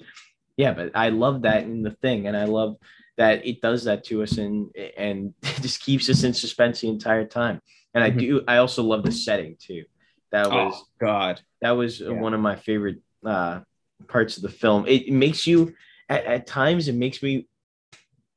[0.57, 2.75] yeah, but I love that in the thing, and I love
[3.17, 7.25] that it does that to us and and just keeps us in suspense the entire
[7.25, 7.61] time.
[7.93, 8.19] And I Mhm.
[8.19, 9.83] do I also love the setting too.
[10.31, 11.41] That was oh God.
[11.61, 12.11] that was Yeah.
[12.11, 13.61] one of my favorite uh,
[14.07, 14.85] parts of the film.
[14.87, 15.73] It makes you
[16.09, 17.47] at, at times it makes me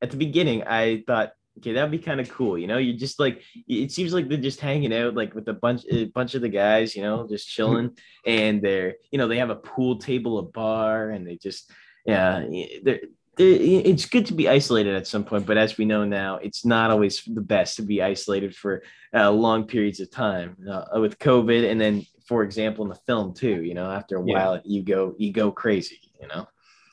[0.00, 3.20] at the beginning I thought okay that'd be kind of cool you know you're just
[3.20, 6.40] like it seems like they're just hanging out like with a bunch a bunch of
[6.40, 7.90] the guys you know just chilling
[8.26, 11.70] and they're you know they have a pool table a bar and they just
[12.06, 12.40] yeah
[12.82, 13.00] they're,
[13.36, 13.48] they're,
[13.90, 16.90] it's good to be isolated at some point but as we know now it's not
[16.90, 18.82] always the best to be isolated for
[19.14, 23.34] uh, long periods of time uh, with covid and then for example in the film
[23.34, 24.32] too you know after a Yeah.
[24.34, 26.46] while you go you go crazy you know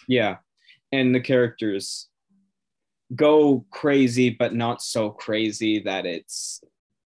[0.08, 0.38] Yeah.
[0.92, 2.08] And the characters
[3.16, 6.62] go crazy, but not so crazy that it's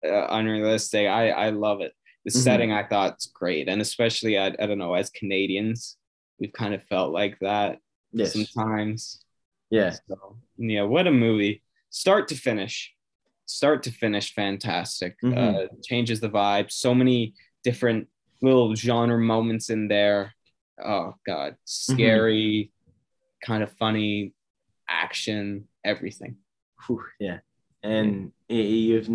[0.05, 1.07] uh, unrealistic.
[1.07, 1.93] I, I love it.
[2.25, 2.43] The Mhm.
[2.43, 3.67] setting I thought is great.
[3.67, 5.97] And especially, I, I don't know, as Canadians,
[6.39, 7.79] we've kind of felt like that
[8.13, 9.23] yes sometimes.
[9.69, 11.63] yeah So, yeah, what a movie.
[11.89, 12.93] Start to finish.
[13.45, 15.17] Start to finish, fantastic.
[15.23, 15.37] Mhm.
[15.37, 16.71] Uh, changes the vibe.
[16.71, 18.07] So many different
[18.41, 20.33] little genre moments in there.
[20.83, 21.57] Oh, God.
[21.65, 22.71] Scary,
[23.41, 24.33] kind of funny,
[24.87, 26.37] action, everything.
[26.85, 27.39] Whew, yeah.
[27.83, 29.09] And you've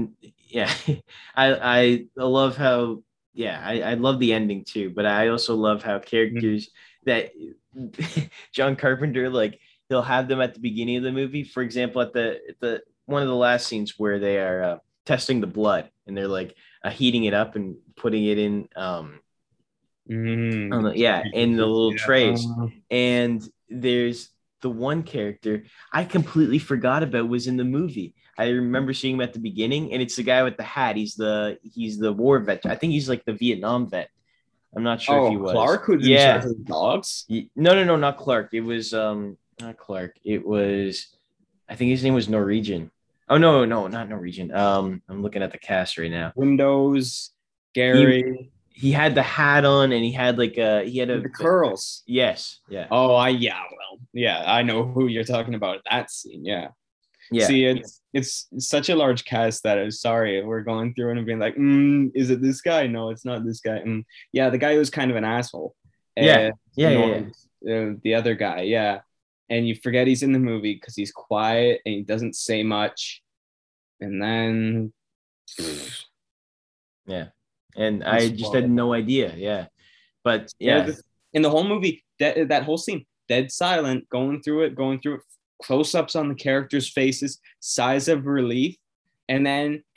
[0.49, 0.73] yeah.
[1.37, 3.03] I, I love how
[3.35, 6.71] yeah I, I love the ending too but i also love how characters
[7.05, 7.33] that
[8.53, 11.45] john carpenter like he'll have them at the beginning of the movie.
[11.45, 14.79] For example at the at the one of the last scenes where they are uh,
[15.05, 19.21] testing the blood and they're like uh, heating it up and putting it in um
[20.09, 20.97] Mm.
[20.97, 21.99] yeah in the little Yeah.
[21.99, 22.47] trays.
[22.47, 24.31] Uh, and there's
[24.63, 28.15] the one character I completely forgot about was in the movie.
[28.39, 30.97] I remember seeing him at the beginning, and it's the guy with the hat.
[30.97, 32.67] He's the he's the war vet.
[32.67, 34.11] I think he's like the Vietnam vet.
[34.77, 35.53] I'm not sure if he oh, was.
[35.53, 36.45] Clark, who's in yeah.
[36.65, 37.25] dogs?
[37.29, 38.51] No, no, no, not Clark.
[38.53, 40.17] It was um not Clark.
[40.25, 41.17] It was
[41.69, 42.91] I think his name was Norwegian.
[43.29, 44.55] Oh no, no, not Norwegian.
[44.55, 46.33] Um, I'm looking at the cast right now.
[46.37, 47.31] Windows,
[47.75, 48.51] Gary, He
[48.93, 52.03] had the hat on, and he had like a he had a the curls.
[52.07, 55.81] yes, yeah, Oh, I yeah, well, yeah, I know who you're talking about.
[55.91, 56.69] That scene, yeah.
[57.31, 57.47] yeah.
[57.47, 61.27] See, it's it's such a large cast that I'm sorry we're going through it and
[61.27, 62.87] being like, mm, is it this guy?
[62.87, 63.77] No, it's not this guy.
[63.77, 65.75] And yeah, the guy who's kind of an asshole.
[66.17, 67.21] Yeah, Uh, yeah, yeah,
[67.63, 67.75] yeah.
[67.75, 69.01] Uh, the other guy, yeah.
[69.49, 73.23] And you forget he's in the movie because he's quiet and he doesn't say much.
[74.01, 74.93] And then
[77.07, 77.27] Yeah.
[77.77, 79.35] And I just had no idea.
[79.37, 79.67] Yeah.
[80.25, 80.91] But yeah,
[81.33, 85.17] in the whole movie, that that whole scene, dead silent, going through it, going through
[85.17, 85.21] it,
[85.63, 88.77] close ups on the characters' faces, sighs of relief,
[89.29, 89.83] and then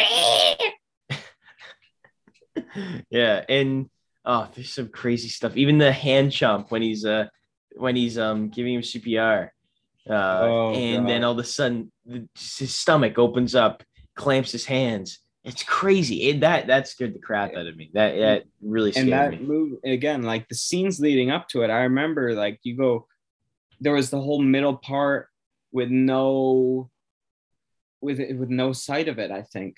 [3.09, 3.43] yeah.
[3.47, 3.89] And
[4.25, 5.57] oh, there's some crazy stuff.
[5.57, 7.25] Even the hand chomp when he's uh
[7.75, 9.49] when he's um giving him CPR.
[10.09, 13.83] Uh Oh, and then all of a sudden the, his stomach opens up,
[14.15, 15.19] clamps his hands.
[15.43, 16.29] It's crazy.
[16.29, 17.89] It, that that scared the crap out of me.
[17.93, 19.47] That that really scared and that me.
[19.47, 21.69] move again, like the scenes leading up to it.
[21.69, 23.07] I remember like you go,
[23.79, 25.29] there was the whole middle part
[25.71, 26.89] with no,
[28.01, 29.31] with with no sight of it.
[29.31, 29.77] I think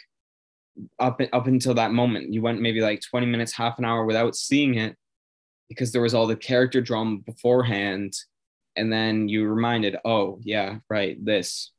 [0.99, 4.35] up up until that moment, you went maybe like twenty minutes, half an hour without
[4.35, 4.95] seeing it,
[5.69, 8.13] because there was all the character drama beforehand,
[8.75, 11.71] and then you reminded, oh yeah, right, this.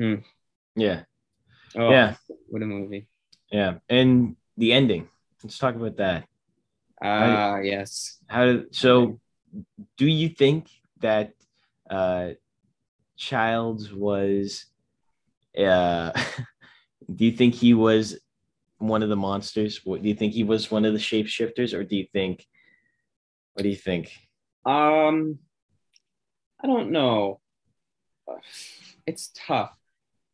[0.00, 0.14] Hmm.
[0.76, 1.02] Yeah.
[1.76, 2.14] Oh, Yeah.
[2.48, 3.06] what a movie.
[3.50, 3.78] Yeah.
[3.88, 5.08] And the ending.
[5.42, 6.26] Let's talk about that.
[7.00, 8.18] Ah, yes.
[8.26, 9.20] How so
[9.96, 10.68] do you think
[11.00, 11.32] that
[11.88, 12.30] uh
[13.16, 14.66] Childs was
[15.56, 16.12] uh
[17.14, 18.18] do you think he was
[18.78, 19.80] one of the monsters?
[19.84, 22.46] What do you think he was one of the shapeshifters or do you think
[23.54, 24.12] what do you think?
[24.64, 25.38] Um,
[26.62, 27.40] I don't know.
[29.06, 29.76] It's tough.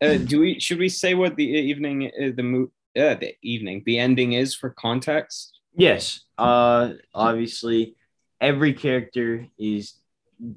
[0.01, 3.83] Uh, do we should we say what the evening uh, the mo- uh, the evening
[3.87, 5.59] the ending is for context?
[5.77, 6.21] Yes.
[6.39, 7.97] Uh obviously
[8.41, 9.95] every character is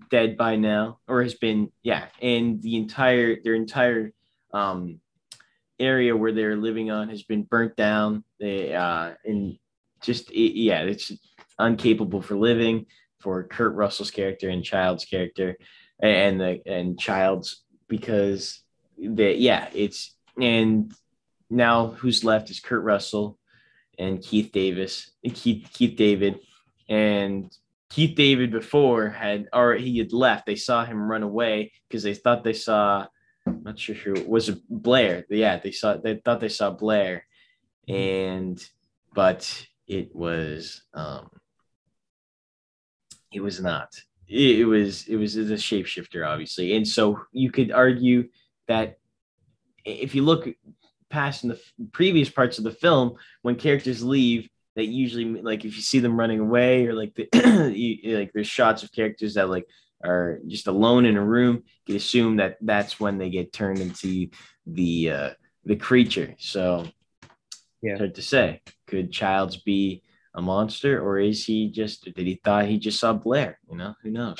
[0.10, 4.13] dead by now or has been yeah, and the entire their entire
[4.54, 5.00] um
[5.80, 8.23] area where they're living on has been burnt down.
[8.39, 9.58] They uh and
[10.02, 11.12] just it, yeah, it's
[11.60, 12.86] uncapable for living
[13.19, 15.58] for Kurt Russell's character and Child's character,
[16.00, 18.62] and the and Child's because
[18.97, 20.93] the yeah, it's and
[21.49, 23.38] now who's left is Kurt Russell
[23.97, 26.39] and Keith Davis, Keith Keith David,
[26.89, 27.51] and
[27.89, 30.45] Keith David before had or he had left.
[30.45, 33.07] They saw him run away because they thought they saw.
[33.45, 35.25] I'm not sure who was it Blair.
[35.29, 35.95] Yeah, they saw.
[35.95, 37.25] They thought they saw Blair,
[37.88, 38.62] and
[39.13, 41.29] but it was um
[43.31, 43.93] it was not.
[44.27, 48.27] It, it was it was a shapeshifter, obviously, and so you could argue
[48.67, 48.97] that
[49.86, 50.49] if you look
[51.10, 55.76] past in the previous parts of the film, when characters leave, that usually like if
[55.76, 57.28] you see them running away or like the
[57.76, 59.65] you, like there's shots of characters that like
[60.04, 64.30] are just alone in a room, you assume that that's when they get turned into
[64.67, 65.30] the uh,
[65.65, 66.36] the creature.
[66.38, 66.86] So
[67.82, 68.62] yeah, hard to say.
[68.86, 70.04] Could Childs be
[70.36, 73.60] a monster, or is he just did he thought he just saw Blair?
[73.70, 74.39] You know, who knows?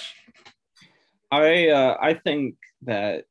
[1.32, 3.26] I uh, I think that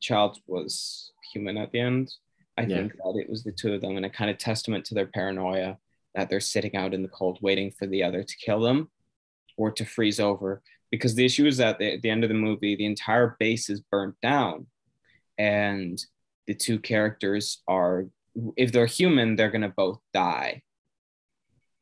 [0.00, 2.10] Childs was human at the end.
[2.58, 2.76] I yeah.
[2.76, 5.06] think that it was the two of them, and a kind of testament to their
[5.06, 5.78] paranoia
[6.14, 8.88] that they're sitting out in the cold waiting for the other to kill them
[9.56, 10.62] or to freeze over.
[10.90, 13.80] Because the issue is that at the end of the movie, the entire base is
[13.80, 14.66] burnt down,
[15.36, 16.02] and
[16.46, 18.06] the two characters are,
[18.56, 20.62] if they're human, they're gonna both die.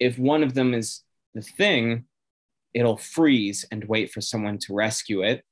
[0.00, 1.02] If one of them is
[1.34, 2.06] the thing,
[2.72, 5.44] it'll freeze and wait for someone to rescue it.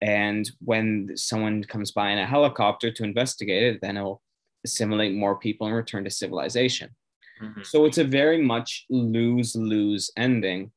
[0.00, 4.22] And when someone comes by in a helicopter to investigate it, then it'll
[4.64, 6.90] assimilate more people and return to civilization.
[7.42, 7.62] Mm-hmm.
[7.64, 10.70] So it's a very much lose lose ending.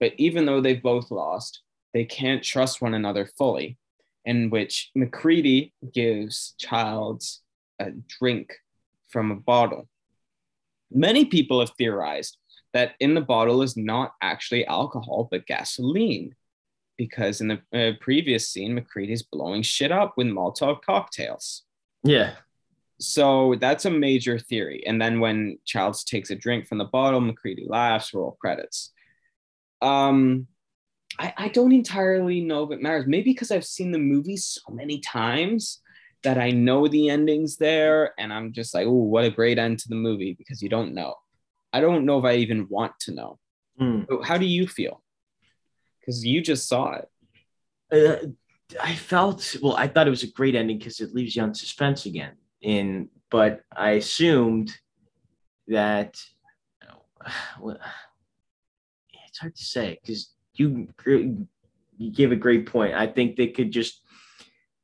[0.00, 1.62] But even though they've both lost,
[1.94, 3.76] they can't trust one another fully,
[4.24, 7.42] in which MacReady gives Childs
[7.78, 8.52] a drink
[9.08, 9.88] from a bottle.
[10.90, 12.36] Many people have theorized
[12.72, 16.34] that in the bottle is not actually alcohol, but gasoline.
[16.98, 21.62] Because in the uh, previous scene, MacReady's blowing shit up with Molotov cocktails.
[22.04, 22.34] Yeah.
[23.02, 24.84] So that's a major theory.
[24.86, 28.92] And then when Childs takes a drink from the bottle, MacReady laughs, roll credits.
[29.80, 30.46] Um,
[31.18, 33.06] I, I don't entirely know if it matters.
[33.06, 35.80] Maybe because I've seen the movie so many times
[36.22, 39.80] that I know the endings there, and I'm just like, oh, what a great end
[39.80, 41.16] to the movie because you don't know.
[41.72, 43.38] I don't know if I even want to know.
[43.80, 44.06] Mm.
[44.08, 45.02] So how do you feel?
[46.00, 47.08] Because you just saw it.
[47.90, 48.26] Uh,
[48.80, 49.74] I felt well.
[49.74, 53.08] I thought it was a great ending because it leaves you on suspense again in
[53.30, 54.72] but I assumed
[55.68, 56.16] that
[57.60, 57.78] well,
[59.26, 61.46] it's hard to say because you you
[62.12, 62.94] gave a great point.
[62.94, 64.02] I think they could just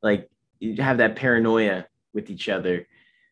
[0.03, 0.31] like
[0.79, 2.87] have that paranoia with each other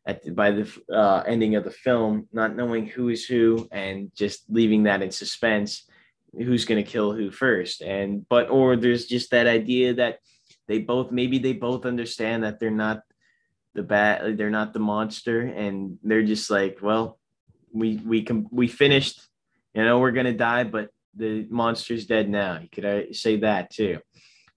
[0.06, 4.10] at the, by the uh, ending of the film, not knowing who is who and
[4.14, 5.88] just leaving that in suspense.
[6.32, 7.80] Who's going to kill who first?
[7.80, 10.18] And but or there's just that idea that
[10.68, 13.00] they both maybe they both understand that they're not
[13.76, 17.18] the bat they're not the monster and they're just like well
[17.72, 19.20] we we can we finished
[19.74, 22.58] you know we're gonna die but the monster's dead now.
[22.60, 23.98] You could uh, say that too.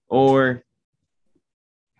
[0.08, 0.62] Or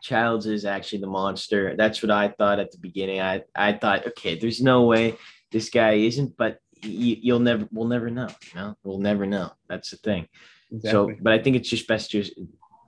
[0.02, 1.74] childs is actually the monster.
[1.76, 3.20] That's what i thought at the beginning.
[3.20, 5.16] I i thought okay there's no way
[5.52, 8.74] this guy isn't but you, you'll never we'll never know you know?
[8.82, 9.52] We'll never know.
[9.68, 10.26] That's the thing.
[10.72, 10.90] Exactly.
[10.90, 12.24] so but i think it's just best to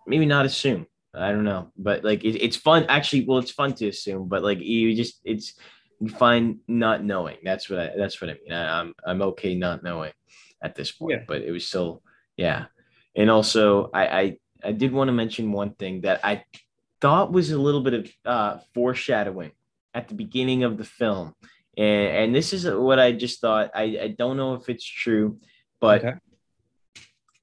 [0.07, 2.87] maybe not assume I don't know, but like it, it's fun.
[2.89, 5.55] Actually, well, it's fun to assume, but like you just it's
[6.01, 7.37] you find not knowing.
[7.45, 8.53] That's what I that's what I mean.
[8.53, 10.13] I, am I'm, I'm okay not knowing
[10.63, 11.25] at this point, yeah.
[11.29, 12.03] but it was still
[12.37, 12.67] yeah.
[13.15, 16.45] And also, I I I did want to mention one thing that I
[17.01, 19.53] thought was a little bit of uh, foreshadowing
[19.93, 21.35] at the beginning of the film,
[21.77, 23.71] and and this is what I just thought.
[23.75, 25.39] I I don't know if it's true,
[25.79, 26.19] but okay.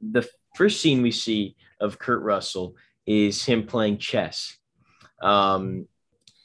[0.02, 2.76] the first scene we see of Kurt Russell
[3.10, 4.56] is him playing chess.
[5.20, 5.88] Um,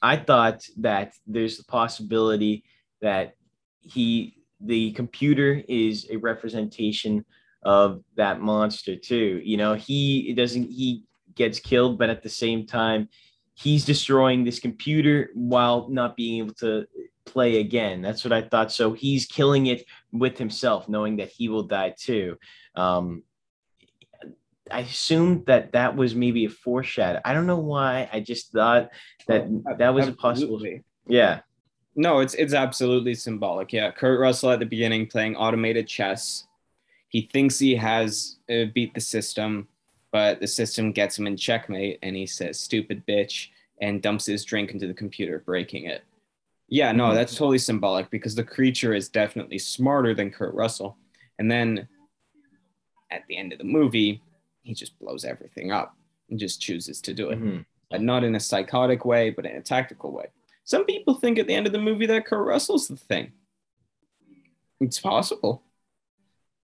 [0.01, 2.65] I thought that there's the possibility
[3.03, 3.35] that
[3.81, 7.27] he, the computer, is a representation
[7.63, 9.43] of that monster too.
[9.45, 13.11] You know, he doesn't he gets killed, but at the same time,
[13.55, 16.87] he's destroying this computer while not being able to
[17.27, 18.01] play again.
[18.01, 18.73] That's what I thought.
[18.73, 22.39] So he's killing it with himself, knowing that he will die too.
[22.75, 23.23] Um,
[24.71, 27.21] I assumed that that was maybe a foreshadow.
[27.25, 28.09] I don't know why.
[28.13, 28.91] I just thought
[29.29, 30.61] that oh, that was a possible.
[31.07, 31.41] Yeah.
[31.97, 33.73] No, it's it's absolutely symbolic.
[33.73, 36.47] Yeah, Kurt Russell at the beginning playing automated chess.
[37.09, 39.69] He thinks he has uh, beat the system,
[40.11, 43.49] but the system gets him in checkmate, and he says "stupid bitch"
[43.81, 46.03] and dumps his drink into the computer, breaking it.
[46.69, 47.15] Yeah, no, Mhm.
[47.15, 50.97] that's totally symbolic because the creature is definitely smarter than Kurt Russell.
[51.39, 51.87] And then
[53.11, 54.23] at the end of the movie,
[54.65, 55.97] he just blows everything up
[56.31, 57.41] and just chooses to do it.
[57.41, 57.65] Mhm.
[57.91, 60.27] And not in a psychotic way, but in a tactical way.
[60.65, 63.33] Some people think at the end of the movie that Kurt Russell's the thing.
[64.81, 65.63] It's possible.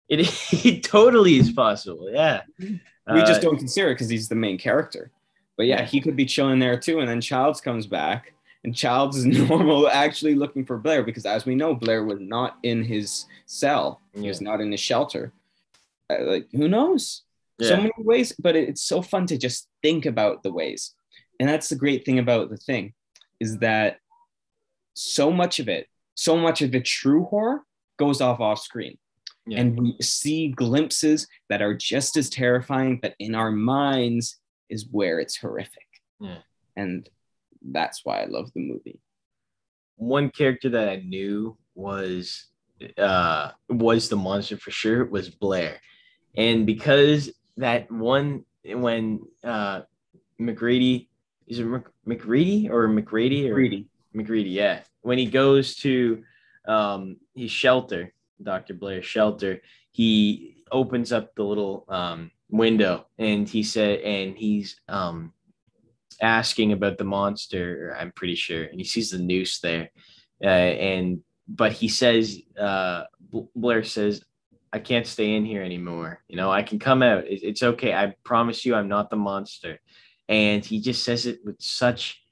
[0.09, 0.21] It,
[0.65, 2.11] it totally is possible.
[2.11, 2.43] Yeah.
[2.59, 5.11] We just Uh, don't consider it because he's the main character.
[5.57, 5.87] But yeah, Yeah.
[5.87, 7.01] he could be chilling there too.
[7.01, 8.33] And then Childs comes back,
[8.65, 12.59] and Childs is normal, actually looking for Blair because, as we know, Blair was not
[12.63, 14.01] in his cell.
[14.15, 15.33] He was not in his shelter.
[16.09, 17.23] Uh, like, who knows?
[17.69, 20.95] So many ways, but it's so fun to just think about the ways.
[21.39, 22.95] And that's the great thing about the thing
[23.41, 23.99] is that
[24.95, 27.63] so much of it, so much of the true horror
[27.99, 28.99] goes off off screen.
[29.47, 29.61] Yeah.
[29.61, 34.37] And we see glimpses that are just as terrifying, but in our minds
[34.69, 35.87] is where it's horrific.
[36.21, 36.39] Yeah.
[36.77, 37.09] And
[37.63, 39.01] that's why I love the movie.
[39.97, 42.47] one character that I knew was
[42.97, 45.81] uh was the monster for sure was Blair.
[46.37, 47.31] And because
[47.61, 49.83] that one when uh
[50.41, 51.09] McGrady
[51.47, 53.87] is it Mc, McGrady or McGrady or Greedy.
[54.17, 54.81] McGreedy, yeah.
[55.03, 56.23] When he goes to
[56.67, 58.75] um his shelter, Dr.
[58.75, 65.33] Blair's shelter, he opens up the little um window and he said and he's um
[66.23, 69.91] asking about the monster, I'm pretty sure, and he sees the noose there.
[70.43, 73.05] Uh, and but he says uh
[73.55, 74.25] Blair says
[74.73, 76.21] I can't stay in here anymore.
[76.29, 77.25] You know, I can come out.
[77.27, 77.93] It- it's okay.
[77.93, 79.81] I promise you I'm not the monster.
[80.29, 82.23] And he just says it with such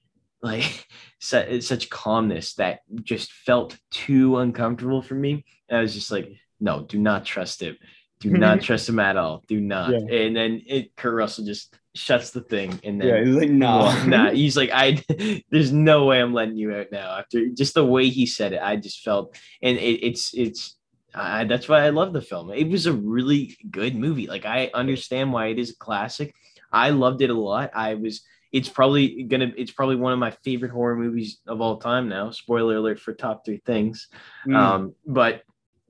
[0.40, 0.86] like
[1.20, 5.44] su- such calmness that just felt too uncomfortable for me.
[5.70, 6.30] I was just like,
[6.60, 7.76] no, do not trust him.
[8.20, 9.42] Do not trust him at all.
[9.48, 9.90] Do not.
[9.90, 10.16] Yeah.
[10.16, 14.04] And then it Kurt Russell just shuts the thing and then Yeah, he's like, no.
[14.06, 15.02] nah, he's like, I
[15.50, 17.18] there's no way I'm letting you out now.
[17.18, 20.76] After just the way he said it, I just felt and it, it's it's
[21.14, 22.50] I that's why I love the film.
[22.52, 24.26] It was a really good movie.
[24.26, 26.34] Like I understand why it is a classic.
[26.72, 27.70] I loved it a lot.
[27.74, 31.78] I was it's probably gonna it's probably one of my favorite horror movies of all
[31.78, 32.30] time now.
[32.30, 34.08] Spoiler alert for top three things.
[34.46, 34.56] Mm.
[34.56, 35.42] Um, but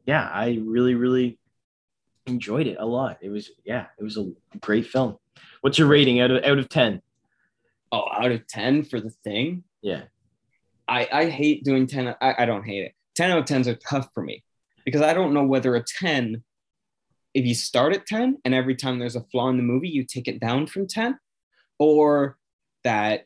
[0.06, 1.38] yeah, I really, really
[2.26, 3.18] enjoyed it a lot.
[3.20, 5.16] It was yeah, it was a great film.
[5.60, 7.02] What's your rating out of out of ten?
[7.92, 9.64] oh, out of 10 for the thing?
[9.82, 10.02] Yeah.
[10.86, 12.14] I, I hate doing 10.
[12.20, 12.92] I, I don't hate it.
[13.16, 14.42] 10 out of 10s are tough for me
[14.88, 16.42] because I don't know whether a 10,
[17.34, 20.02] if you start at 10 and every time there's a flaw in the movie, you
[20.02, 21.18] take it down from 10,
[21.78, 22.38] or
[22.84, 23.24] that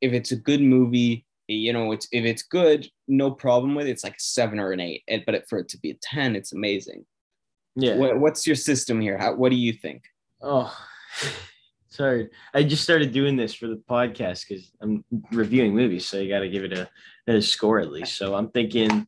[0.00, 3.90] if it's a good movie, you know, it's if it's good, no problem with it.
[3.90, 5.04] It's like a seven or an eight.
[5.24, 7.06] But for it to be a 10, it's amazing.
[7.76, 7.94] Yeah.
[7.94, 9.16] What, what's your system here?
[9.16, 10.02] How, what do you think?
[10.42, 10.76] Oh,
[11.90, 12.28] sorry.
[12.52, 16.40] I just started doing this for the podcast because I'm reviewing movies, so you got
[16.40, 16.88] to give it a,
[17.28, 18.16] a score at least.
[18.16, 19.06] So I'm thinking,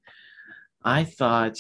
[0.85, 1.59] I thought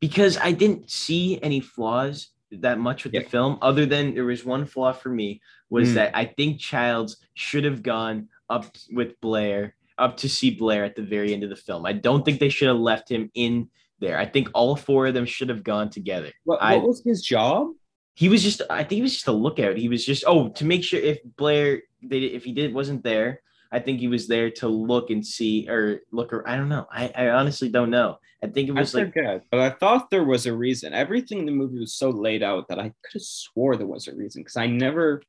[0.00, 3.22] because I didn't see any flaws that much with Yeah.
[3.22, 5.94] the film, other than there was one flaw for me was Mm.
[5.94, 10.96] that I think Childs should have gone up with Blair up to see Blair at
[10.96, 11.84] the very end of the film.
[11.86, 13.68] I don't think they should have left him in
[14.00, 14.18] there.
[14.18, 16.32] I think all four of them should have gone together.
[16.44, 17.68] What, I- was his job?
[18.14, 20.64] he was just i think he was just a lookout he was just oh to
[20.66, 23.40] make sure if blair they if he did wasn't there
[23.72, 26.86] i think he was there to look and see or look or i don't know
[26.92, 30.10] i, I honestly don't know i think it I was like forget, but I thought
[30.10, 30.94] there was a reason.
[30.94, 34.08] Everything in the movie was so laid out that I could have swore there was
[34.08, 35.22] a reason because I never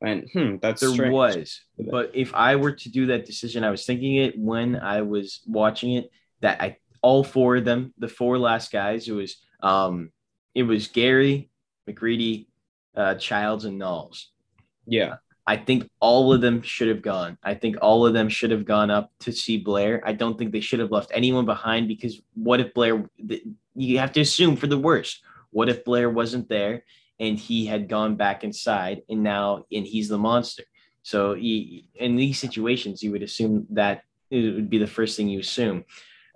[0.00, 1.12] went, hmm, that's there strange.
[1.12, 5.00] was but if i were to do that decision i was thinking it when i
[5.02, 9.36] was watching it that i all four of them the four last guys it was
[9.62, 10.10] um
[10.54, 11.50] it was garry
[11.86, 12.48] macready
[12.96, 14.30] uh childs and nauls
[14.86, 15.16] Yeah,
[15.48, 17.38] I think all of them should have gone.
[17.42, 20.02] I think all of them should have gone up to see Blair.
[20.04, 23.08] I don't think they should have left anyone behind because what if Blair,
[23.74, 25.22] you have to assume for the worst.
[25.48, 26.84] What if Blair wasn't there
[27.18, 30.64] and he had gone back inside and now, and he's the monster?
[31.02, 35.30] So he, in these situations, you would assume that it would be the first thing
[35.30, 35.86] you assume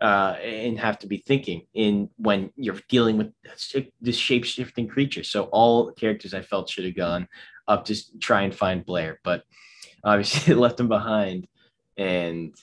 [0.00, 3.30] uh, and have to be thinking in when you're dealing with
[4.00, 5.22] this shape shifting creature.
[5.22, 7.28] So all characters I felt should have gone
[7.68, 9.44] up to try and find Blair, but
[10.04, 11.46] obviously it left him behind.
[11.96, 12.54] And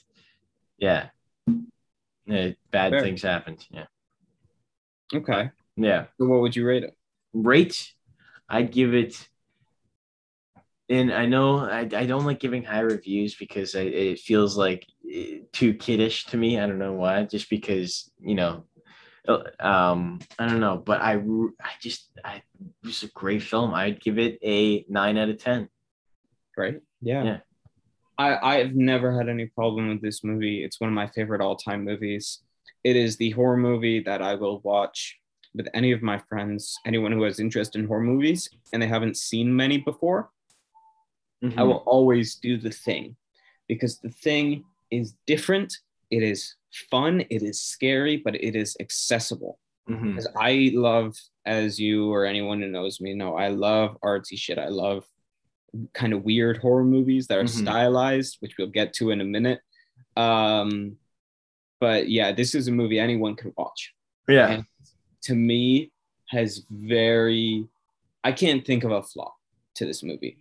[0.78, 1.10] yeah,
[2.72, 3.02] bad Fair.
[3.02, 3.66] things happened.
[3.70, 3.86] Yeah.
[5.14, 5.52] okay.
[5.76, 6.06] Yeah.
[6.18, 6.96] So what would you rate it?
[7.34, 7.94] Rate,
[8.48, 9.28] I'd give it.
[10.90, 14.88] And I know I, I don't like giving high reviews because I, it feels like
[15.12, 16.60] eh, too kiddish to me.
[16.60, 17.24] I don't know why.
[17.24, 18.66] Just because you know,
[19.60, 20.78] um, I don't know.
[20.78, 23.74] But I, I just I it was a great film.
[23.74, 25.70] I'd give it a nine out of ten.
[26.56, 26.80] Great.
[27.02, 27.24] Yeah.
[27.24, 27.38] Yeah.
[28.18, 30.64] I I've never had any problem with this movie.
[30.64, 32.40] It's one of my favorite all time movies.
[32.84, 35.18] It is the horror movie that I will watch
[35.54, 39.18] with any of my friends, anyone who has interest in horror movies and they haven't
[39.18, 40.30] seen many before.
[41.44, 41.60] Mm-hmm.
[41.60, 43.16] I will always do the thing
[43.68, 45.74] because the thing is different.
[46.12, 46.56] It is
[46.90, 47.22] fun.
[47.30, 49.60] It is scary, but it is accessible.
[49.90, 50.10] Mhm.
[50.16, 51.16] Because I love,
[51.46, 54.58] as you or anyone who knows me know, I love artsy shit.
[54.60, 55.06] I love
[55.94, 57.62] kind of weird horror movies that are Mhm.
[57.62, 59.62] stylized, which we'll get to in a minute.
[60.16, 60.98] Um,
[61.80, 63.94] but yeah, this is a movie anyone can watch.
[64.28, 64.50] Yeah.
[64.50, 64.66] And
[65.24, 65.92] to me,
[66.30, 67.68] has very,
[68.24, 69.34] I can't think of a flaw
[69.76, 70.38] to this movie.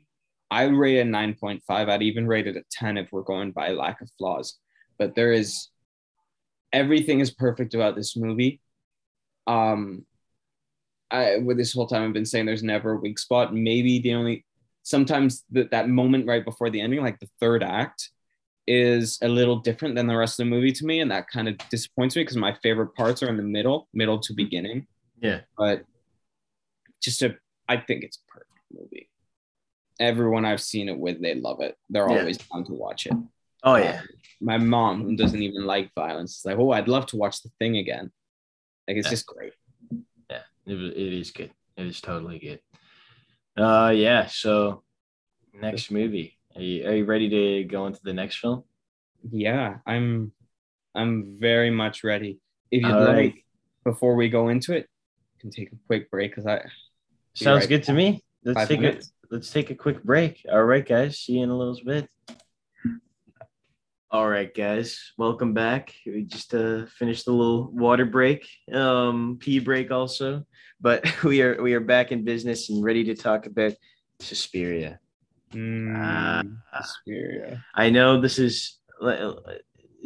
[0.50, 1.88] I rate it a 9.5.
[1.88, 4.58] I'd even rate it a 10 if we're going by lack of flaws.
[4.98, 5.68] But there is
[6.72, 8.60] everything is perfect about this movie.
[9.46, 10.04] Um,
[11.10, 13.54] I with this whole time I've been saying there's never a weak spot.
[13.54, 14.44] Maybe the only
[14.82, 18.10] sometimes that that moment right before the ending, like the third act,
[18.66, 21.48] is a little different than the rest of the movie to me, and that kind
[21.48, 24.86] of disappoints me because my favorite parts are in the middle, middle to beginning.
[25.20, 25.40] Yeah.
[25.56, 25.84] But
[27.00, 27.36] just a,
[27.68, 29.08] I think it's a perfect movie.
[29.98, 31.76] Everyone I've seen it with, they love it.
[31.88, 32.18] They're Yeah.
[32.18, 33.14] always down to watch it.
[33.62, 34.02] Oh yeah.
[34.40, 37.50] My mom, who doesn't even like violence, is like, oh, I'd love to watch the
[37.58, 38.10] thing again.
[38.86, 39.10] Like it's Yeah.
[39.10, 39.52] just great.
[40.30, 40.42] Yeah.
[40.66, 41.50] It, it is good.
[41.76, 42.60] It is totally good.
[43.62, 44.26] Uh yeah.
[44.26, 44.84] So
[45.52, 46.38] next movie.
[46.54, 48.62] Are you are you ready to go into the next film?
[49.30, 50.32] Yeah, I'm
[50.94, 52.38] I'm very much ready.
[52.70, 53.34] If you'd All like, right.
[53.84, 54.88] before we go into it,
[55.40, 56.64] can take a quick break because I
[57.34, 58.22] Sounds right good to me.
[58.44, 59.12] Let's five take minutes.
[59.30, 60.44] a let's take a quick break.
[60.50, 61.18] All right, guys.
[61.18, 62.08] See you in a little bit.
[64.10, 65.12] All right, guys.
[65.18, 65.94] Welcome back.
[66.06, 70.46] We just uh finished the little water break, um, pee break also,
[70.80, 73.74] but we are we are back in business and ready to talk about
[74.20, 74.98] Suspiria.
[75.52, 75.94] Mm,
[76.72, 76.80] Ah.
[76.82, 77.62] Suspiria.
[77.74, 78.78] I know this is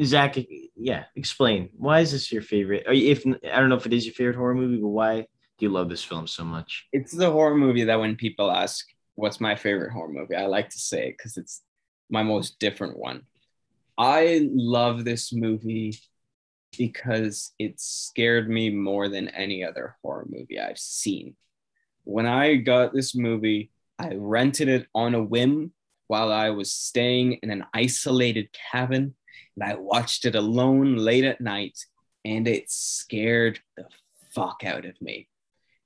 [0.02, 0.36] Zach.
[0.76, 2.82] Yeah, explain why is this your favorite?
[2.88, 5.26] If I don't know if it is your favorite horror movie, but why do
[5.66, 6.88] you love this film so much?
[6.92, 8.84] It's the horror movie that when people ask
[9.14, 11.62] what's my favorite horror movie, I like to say it because it's
[12.10, 13.22] my most different one.
[13.98, 15.98] I love this movie
[16.76, 21.36] because it scared me more than any other horror movie I've seen.
[22.04, 25.72] When I got this movie, I rented it on a whim
[26.08, 29.14] while I was staying in an isolated cabin
[29.56, 31.78] and I watched it alone late at night
[32.24, 33.84] and it scared the
[34.34, 35.28] fuck out of me.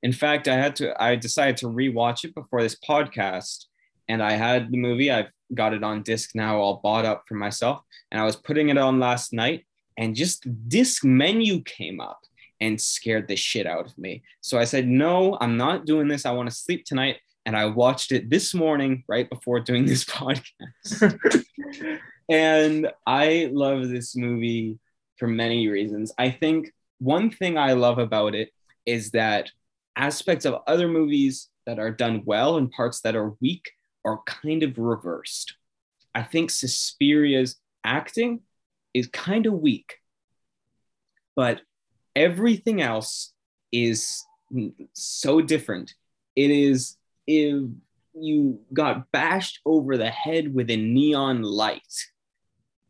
[0.02, 3.66] In fact, I had to I decided to rewatch it before this podcast
[4.08, 7.34] and I had the movie I've got it on disc now all bought up for
[7.34, 9.64] myself and I was putting it on last night
[9.96, 12.20] and just the disc menu came up
[12.60, 14.22] and scared the shit out of me.
[14.40, 16.24] So I said, "No, I'm not doing this.
[16.24, 20.04] I want to sleep tonight." And I watched it this morning right before doing this
[20.16, 21.18] podcast.
[22.28, 24.78] and I love this movie
[25.16, 26.12] for many reasons.
[26.18, 28.50] I think one thing I love about it
[28.84, 29.50] is that
[29.96, 33.70] aspects of other movies that are done well and parts that are weak
[34.06, 35.56] are kind of reversed.
[36.14, 38.40] I think Suspiria's acting
[38.94, 39.96] is kind of weak,
[41.34, 41.60] but
[42.14, 43.34] everything else
[43.72, 44.24] is
[44.94, 45.92] so different.
[46.36, 46.96] It is
[47.26, 47.64] if
[48.14, 51.82] you got bashed over the head with a neon light,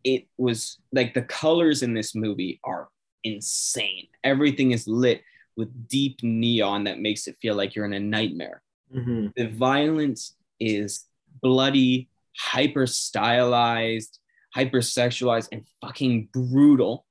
[0.04, 2.88] it was like the colors in this movie are
[3.24, 4.06] insane.
[4.22, 5.22] Everything is lit
[5.56, 8.62] with deep neon that makes it feel like you're in a nightmare.
[8.94, 9.34] Mhm.
[9.34, 11.07] The violence is
[11.42, 14.18] bloody, hyper stylized,
[14.54, 17.07] hyper sexualized, and fucking brutal.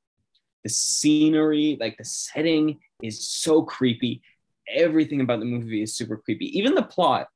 [0.63, 4.21] The scenery, like the setting, is so creepy.
[4.67, 6.57] Everything about the movie is super creepy.
[6.57, 7.27] Even the plot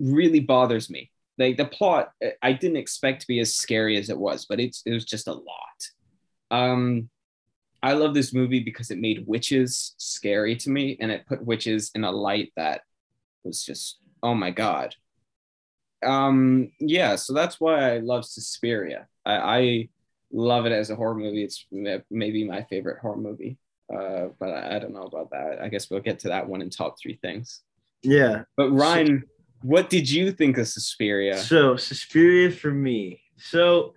[0.00, 1.10] really bothers me.
[1.38, 4.60] Like the plot, uh, I didn't expect to be as scary as it was, but
[4.60, 5.80] it's it was just a lot.
[6.50, 7.08] Um,
[7.82, 11.90] I love this movie because it made witches scary to me, and it put witches
[11.94, 12.82] in a light that
[13.44, 14.94] was just oh my god.
[16.02, 19.06] Um, yeah, so that's why I love Suspiria.
[19.24, 19.88] I, I
[20.32, 21.44] love it as a horror movie.
[21.44, 21.66] It's
[22.10, 23.58] maybe my favorite horror movie.
[23.92, 25.58] Uh, but I, I don't know about that.
[25.60, 27.62] I guess we'll get to that one in top three things.
[28.02, 28.44] Yeah.
[28.56, 29.24] But Ryan,
[29.62, 31.38] what did you think of Suspiria?
[31.38, 33.22] So Suspiria for me.
[33.36, 33.94] So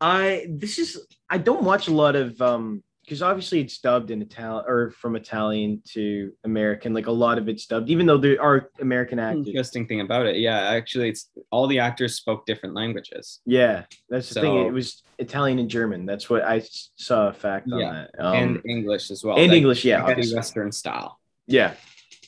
[0.00, 4.22] I this is I don't watch a lot of um because obviously it's dubbed in
[4.22, 6.94] Italian or from Italian to American.
[6.94, 9.48] Like a lot of it's dubbed, even though there are American actors.
[9.48, 13.40] Interesting thing about it, yeah, actually, it's all the actors spoke different languages.
[13.44, 14.66] Yeah, that's the thing.
[14.66, 16.06] It was Italian and German.
[16.06, 16.62] That's what I
[16.96, 18.10] saw a fact on that.
[18.18, 19.36] Um, and English as well.
[19.36, 20.36] and like English, yeah, obviously.
[20.36, 21.20] Western style.
[21.46, 21.74] Yeah.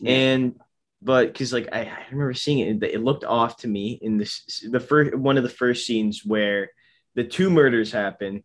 [0.01, 0.13] Yeah.
[0.13, 0.61] And
[1.03, 4.67] but because like I, I remember seeing it, it looked off to me in this
[4.71, 6.71] the first one of the first scenes where
[7.15, 8.45] the two murders happen.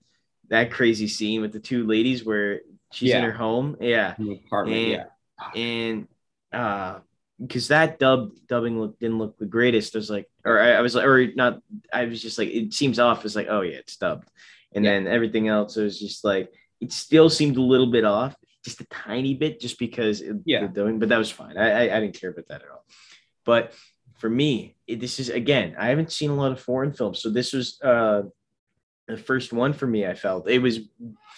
[0.52, 2.62] That crazy scene with the two ladies where
[2.94, 3.18] she's Yeah.
[3.20, 3.78] in her home.
[3.82, 4.14] Yeah.
[4.20, 5.62] In apartment, And- yeah.
[5.62, 6.08] and
[6.54, 7.00] uh
[7.42, 9.96] because that dub dubbing look didn't look the greatest.
[9.96, 11.60] I was like, or I, I was like, or not.
[11.92, 13.26] I was just like, it seems off.
[13.26, 14.28] It's like, oh yeah, it's dubbed,
[14.74, 14.92] and Yeah.
[14.92, 18.86] then everything else was just like, it still seemed a little bit off, just a
[18.86, 20.68] tiny bit, just because it, Yeah.
[20.68, 21.00] the dubbing.
[21.00, 21.58] But that was fine.
[21.58, 22.86] I, I I didn't care about that at all.
[23.44, 23.74] But
[24.20, 27.30] for me, it, this is again, I haven't seen a lot of foreign films, so
[27.32, 28.24] this was uh
[29.08, 30.06] the first one for me.
[30.06, 30.80] I felt it was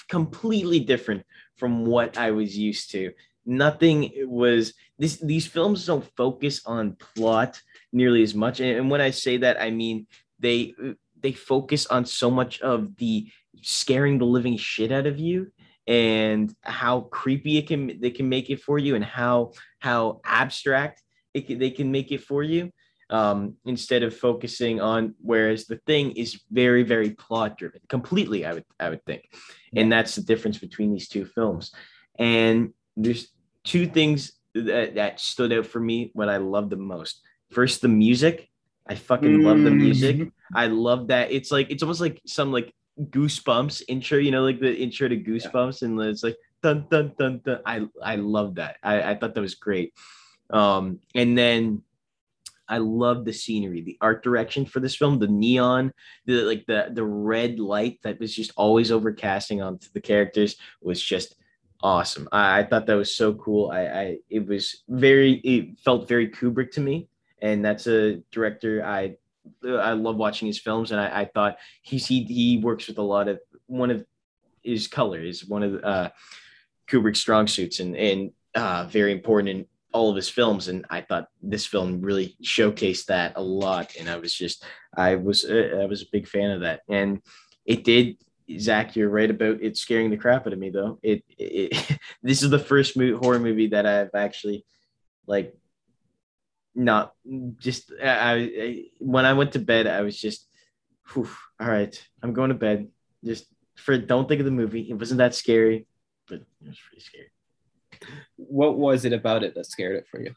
[0.09, 1.23] completely different
[1.57, 3.11] from what I was used to
[3.45, 7.61] nothing was this these films don't focus on plot
[7.91, 10.07] nearly as much and, and when i say that i mean
[10.39, 10.73] they
[11.19, 13.27] they focus on so much of the
[13.61, 15.47] scaring the living shit out of you
[15.87, 21.01] and how creepy it can they can make it for you and how how abstract
[21.33, 22.71] it can, they can make it for you
[23.19, 28.51] um, instead of focusing on whereas the thing is very very plot driven completely i
[28.53, 29.23] would i would think
[29.75, 31.71] and that's the difference between these two films
[32.19, 33.27] and there's
[33.63, 37.21] two things that, that stood out for me what I love the most.
[37.51, 38.49] First, the music.
[38.87, 40.17] I fucking love the music.
[40.17, 40.31] Mhm.
[40.53, 41.31] I love that.
[41.31, 45.17] It's like it's almost like some like goosebumps intro, you know, like the intro to
[45.17, 47.59] goosebumps, and it's like dun dun dun dun.
[47.65, 48.75] I I love that.
[48.83, 49.93] I, I thought that was great.
[50.49, 51.81] Um, and then
[52.73, 55.93] I love the scenery, the art direction for this film, the neon,
[56.25, 60.99] the like the the red light that was just always overcasting onto the characters was
[60.99, 61.35] just
[61.83, 62.27] awesome.
[62.31, 63.69] I, I thought that was so cool.
[63.69, 67.09] I, I it was very it felt very Kubrick to me,
[67.43, 69.17] and that's a director I
[69.63, 73.03] I love watching his films, and I, I thought he's he he works with a
[73.03, 74.03] lot of one of
[74.63, 76.09] his color is one of uh,
[76.89, 80.67] Kubrick's strong suits, and and uh, very important in all of his films.
[80.67, 84.65] And I thought this film really showcased that a lot, and I was just
[84.95, 87.21] I was uh, I was a big fan of that, and
[87.65, 88.17] it did
[88.59, 90.99] Zach, you're right about it scaring the crap out of me though.
[91.01, 94.65] It, it this is the first horror movie that I've actually
[95.27, 95.55] like
[96.75, 97.13] not
[97.57, 100.47] just I, I when I went to bed I was just
[101.13, 101.29] whew,
[101.59, 102.89] all right I'm going to bed
[103.23, 105.87] just for don't think of the movie it wasn't that scary
[106.27, 107.31] but it was pretty scary
[108.35, 110.33] What was it about it that scared it for you?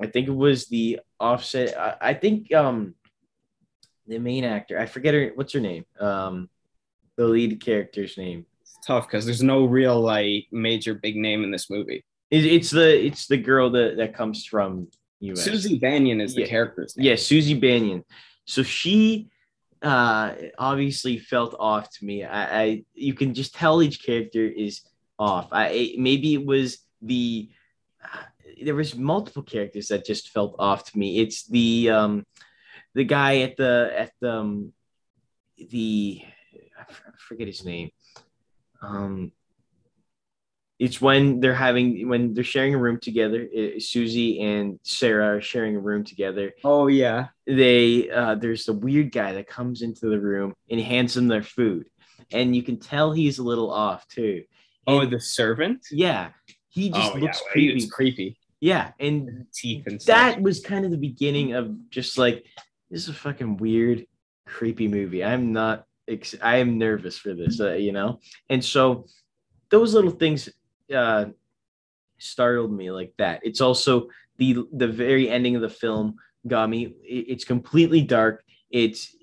[0.00, 2.94] I think it was the offset I, I think um
[4.06, 6.48] the main actor I forget her what's her name um
[7.16, 11.50] the lead character's name It's tough because there's no real like major big name in
[11.50, 12.04] this movie.
[12.30, 14.88] It, it's the it's the girl that that comes from
[15.20, 15.44] US.
[15.44, 16.48] Suzy Bannion is the Yeah.
[16.48, 17.06] character's name.
[17.06, 18.04] Yeah, Suzy Bannion.
[18.46, 19.28] So she
[19.82, 22.24] uh obviously felt off to me.
[22.24, 24.80] I, I you can just tell each character is
[25.18, 25.48] off.
[25.52, 27.50] I it, maybe it was the
[28.02, 28.22] uh,
[28.64, 31.20] there was multiple characters that just felt off to me.
[31.20, 32.26] It's the um
[32.94, 34.72] the guy at the at the um,
[35.70, 36.22] the
[36.78, 36.84] I
[37.18, 37.90] forget his name.
[38.80, 39.32] Um
[40.78, 43.46] it's when they're having when they're sharing a room together.
[43.56, 47.28] uh, Suzy and Sarah are sharing a room together Oh yeah.
[47.46, 51.42] they uh, there's a weird guy that comes into the room and hands them their
[51.44, 51.86] food
[52.32, 54.42] and you can tell he's a little off too
[54.84, 55.86] Oh, the servant.
[55.92, 56.30] yeah
[56.72, 57.74] he just oh looks yeah, creepy.
[57.76, 58.36] It's creepy.
[58.60, 60.16] yeah and Teeth and stuff.
[60.16, 62.44] that was kind of the beginning of just like
[62.90, 64.06] this is a fucking weird
[64.46, 65.22] creepy movie.
[65.24, 68.18] I'm not ex- i am nervous for this uh, you know?
[68.50, 69.06] And so
[69.70, 70.48] those little things
[70.94, 71.26] uh
[72.18, 73.40] startled me like that.
[73.42, 74.08] It's also
[74.38, 76.16] the the very ending of the film
[76.46, 78.42] got me It- it's completely dark.
[78.70, 79.14] It's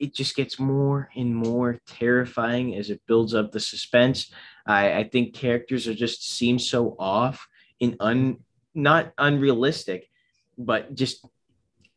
[0.00, 4.30] it just gets more and more terrifying as it builds up the suspense
[4.68, 7.48] i i think characters are just seem so off
[7.80, 8.36] and un
[8.74, 10.08] not unrealistic
[10.56, 11.24] but just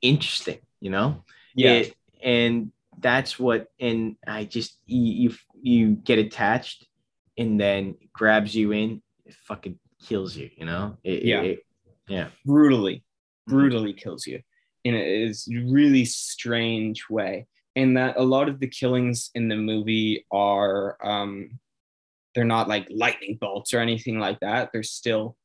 [0.02, 1.24] interesting you know
[1.56, 1.74] yeah.
[1.74, 6.86] It- and that's what and i just you, you get attached
[7.38, 11.42] and then grabs you in it fucking kills you you know It- Yeah.
[11.42, 11.66] it-
[12.08, 13.04] yeah brutally,
[13.48, 14.42] brutally kills you
[14.84, 15.32] in a
[15.72, 17.46] really strange way.
[17.76, 21.60] And that a lot of the killings in the movie are um
[22.34, 24.70] they're not like lightning bolts or anything like that.
[24.72, 25.36] They're still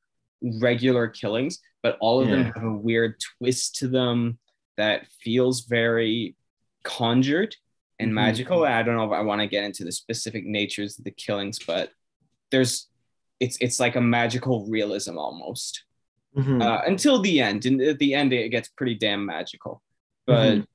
[0.60, 4.38] regular killings, but all of them have a weird twist to them
[4.76, 6.36] that feels very
[6.84, 7.56] conjured
[7.98, 8.14] and Mhm.
[8.14, 8.64] magical.
[8.64, 11.58] I don't know if I want to get into the specific natures of the killings,
[11.66, 11.90] but
[12.50, 12.88] there's
[13.40, 15.84] it's it's like a magical realism almost
[16.36, 16.62] Mhm.
[16.62, 17.66] uh, until the end.
[17.66, 19.82] And at the end, it gets pretty damn magical.
[20.26, 20.66] But Mhm.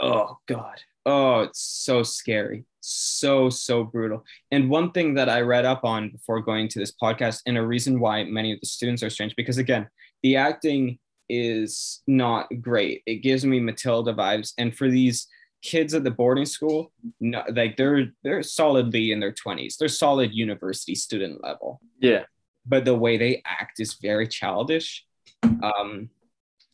[0.00, 4.24] oh god, oh, it's so scary, so so brutal.
[4.50, 7.66] And one thing that I read up on before going to this podcast, and a
[7.66, 9.88] reason why many of the students are strange, because again,
[10.22, 13.02] the acting is not great.
[13.06, 15.28] It gives me Matilda vibes, and for these
[15.62, 19.76] kids at the boarding school, no, like they're they're solidly in their 20s.
[19.76, 21.80] They're solid university student level.
[22.00, 22.24] Yeah.
[22.66, 25.04] But the way they act is very childish.
[25.44, 26.10] Um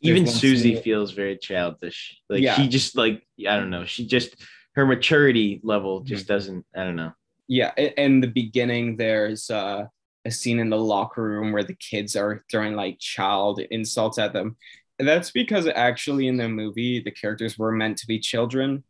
[0.00, 2.16] Even Suzy feels very childish.
[2.30, 2.54] Like Yeah.
[2.54, 3.84] she just like I don't know.
[3.84, 4.34] She just
[4.78, 6.64] her maturity level just doesn't.
[6.74, 7.12] I don't know.
[7.48, 9.80] yeah in the beginning there's uh,
[10.24, 14.32] a scene in the locker room where the kids are throwing like child insults at
[14.32, 14.56] them
[14.98, 18.84] and that's because actually in the movie the characters were meant to be children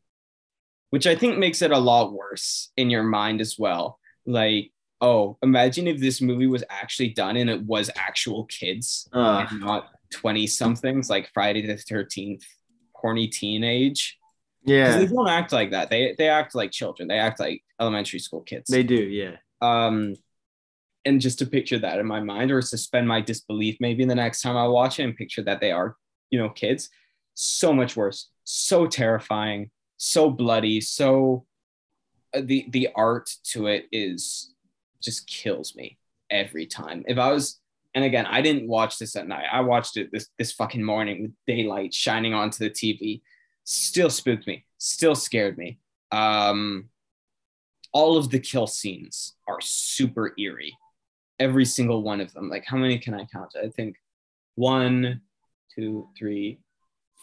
[0.91, 3.85] which i think makes it a lot worse in your mind as well
[4.27, 9.47] like oh imagine if this movie was actually done and it was actual kids Uh,
[9.51, 12.45] and not 20 somethings like friday the 13th
[13.01, 14.19] horny teenage
[14.65, 15.91] yeah, they don't act like that.
[15.91, 17.09] They they act like children.
[17.09, 18.71] They act like elementary school kids.
[18.71, 18.95] They do.
[18.95, 19.37] Yeah.
[19.61, 20.15] um
[21.05, 24.43] and just to picture that in my mind or suspend my disbelief maybe the next
[24.43, 25.97] time i watch it and picture that they are
[26.31, 26.91] you know kids
[27.39, 28.29] so much worse.
[28.45, 29.71] So terrifying.
[29.97, 30.81] So bloody.
[30.81, 31.47] So
[32.35, 34.55] uh, the the art to it is
[35.01, 35.99] just kills me
[36.31, 37.05] every time.
[37.07, 37.61] If i was
[37.95, 39.47] and again i didn't watch this at night.
[39.51, 43.23] I watched it this this fucking morning with daylight shining onto the tv
[43.71, 45.79] still spooked me still scared me
[46.13, 46.89] um
[47.93, 50.77] all of the kill scenes are super eerie.
[51.39, 52.49] Every single one of them.
[52.49, 53.55] Like, how many can I count?
[53.63, 53.97] I think
[54.57, 55.21] one,
[55.75, 56.59] two, three,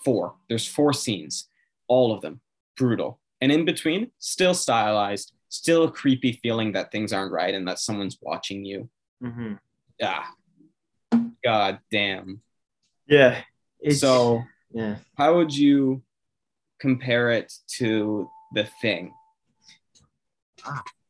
[0.03, 0.35] four.
[0.49, 1.49] There's four scenes,
[1.87, 2.41] all of them
[2.77, 3.19] brutal.
[3.41, 7.79] And in between, still stylized, still a creepy feeling that things aren't right and that
[7.79, 8.89] someone's watching you.
[9.21, 9.53] hmm
[10.01, 10.29] Ah,
[11.43, 12.41] god damn.
[13.07, 13.41] Yeah.
[13.79, 14.97] It's, so, yeah.
[15.17, 16.01] how would you
[16.80, 19.13] compare it to the thing?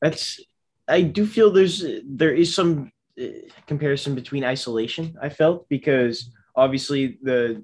[0.01, 0.39] That's.
[0.87, 3.25] I do feel there's there is some uh,
[3.65, 5.17] comparison between isolation.
[5.21, 7.63] I felt because obviously the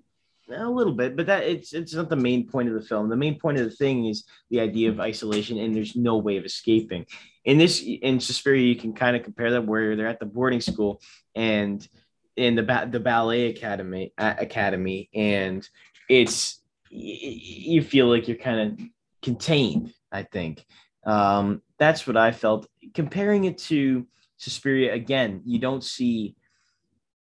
[0.53, 3.09] a little bit, but that it's it's not the main point of the film.
[3.09, 6.37] The main point of the thing is the idea of isolation, and there's no way
[6.37, 7.05] of escaping.
[7.45, 10.61] In this, in Suspiria, you can kind of compare that where they're at the boarding
[10.61, 11.01] school
[11.35, 11.87] and
[12.35, 15.67] in the ba- the ballet academy uh, academy, and
[16.09, 16.60] it's
[16.91, 18.87] you feel like you're kind of
[19.21, 19.93] contained.
[20.11, 20.65] I think
[21.05, 22.67] um, that's what I felt.
[22.93, 24.05] Comparing it to
[24.37, 26.35] Suspiria again, you don't see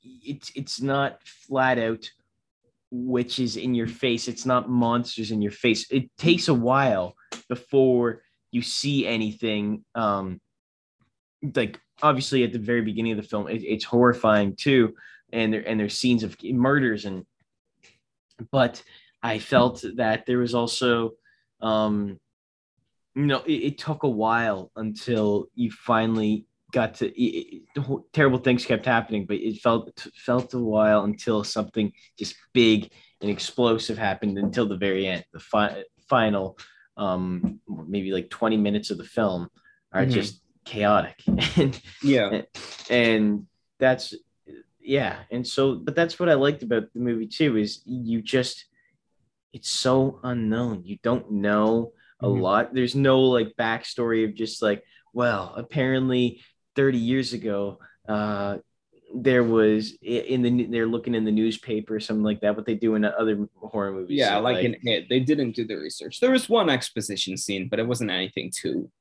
[0.02, 2.10] it's it's not flat out
[2.92, 4.28] witches in your face.
[4.28, 5.90] It's not monsters in your face.
[5.92, 7.16] It takes a while
[7.50, 9.84] before you see anything.
[9.96, 10.40] Um,
[11.56, 14.94] like obviously at the very beginning of the film, it, it's horrifying too,
[15.34, 17.26] and there and there's scenes of murders and.
[18.52, 18.84] But
[19.24, 21.12] I felt that there was also,
[21.62, 22.20] um,
[23.16, 27.08] you know, it, it took a while until you finally got to.
[27.08, 32.36] It, it- terrible things kept happening, but it felt felt a while until something just
[32.54, 32.92] big
[33.22, 35.24] and explosive happened until the very end.
[35.32, 36.58] The fi- final,
[36.98, 39.50] um, maybe like twenty minutes of the film
[39.94, 40.12] are Mhm.
[40.12, 41.24] just chaotic,
[41.58, 42.42] and Yeah.
[42.90, 43.48] and
[43.80, 44.14] that's
[44.82, 48.66] yeah and so but that's what i liked about the movie too is you just
[49.54, 50.84] it's so unknown.
[50.84, 52.42] You don't know a Mhm.
[52.42, 52.74] lot.
[52.74, 54.84] There's no like backstory of just like
[55.14, 56.42] well apparently
[56.76, 58.58] 30 years ago uh
[59.16, 62.76] there was in the they're looking in the newspaper or something like that what they
[62.76, 64.18] do in other horror movies.
[64.20, 66.20] Yeah, So, like in it, they didn't do the research.
[66.20, 68.92] There was one exposition scene, but it wasn't anything too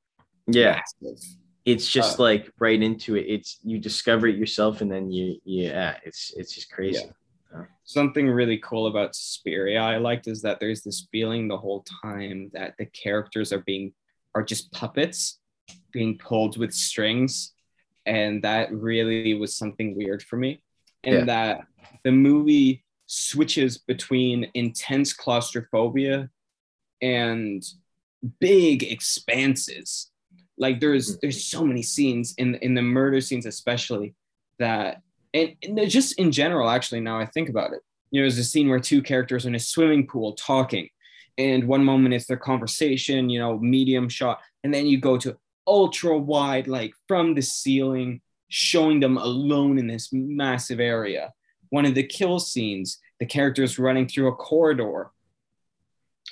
[0.47, 0.81] yeah.
[1.01, 1.21] massive.
[1.65, 3.25] it's just Uh, like right into it.
[3.27, 7.05] It's you discover it yourself and then you yeah it's it's just crazy
[7.87, 12.51] Something really cool about Suspiria I liked is that there's this feeling the whole time
[12.53, 13.93] that the characters are being
[14.35, 15.39] are just puppets
[15.91, 17.53] being pulled with strings,
[18.05, 20.61] and that really was something weird for me.
[21.05, 21.25] And Yeah.
[21.25, 21.67] that
[22.03, 26.29] the movie switches between intense claustrophobia
[27.01, 27.63] and
[28.41, 30.11] big expanses
[30.57, 31.19] like there's mm-hmm.
[31.21, 34.13] there's so many scenes in in the murder scenes especially
[34.59, 35.01] that
[35.37, 37.81] and, and just in general actually now i think about it
[38.11, 40.87] you know there's a scene where two characters are in a swimming pool talking
[41.37, 45.37] and one moment it's their conversation you know medium shot and then you go to
[45.67, 51.33] ultra wide like from the ceiling showing them alone in this massive area.
[51.69, 55.11] One of the kill scenes the characters running through a corridor.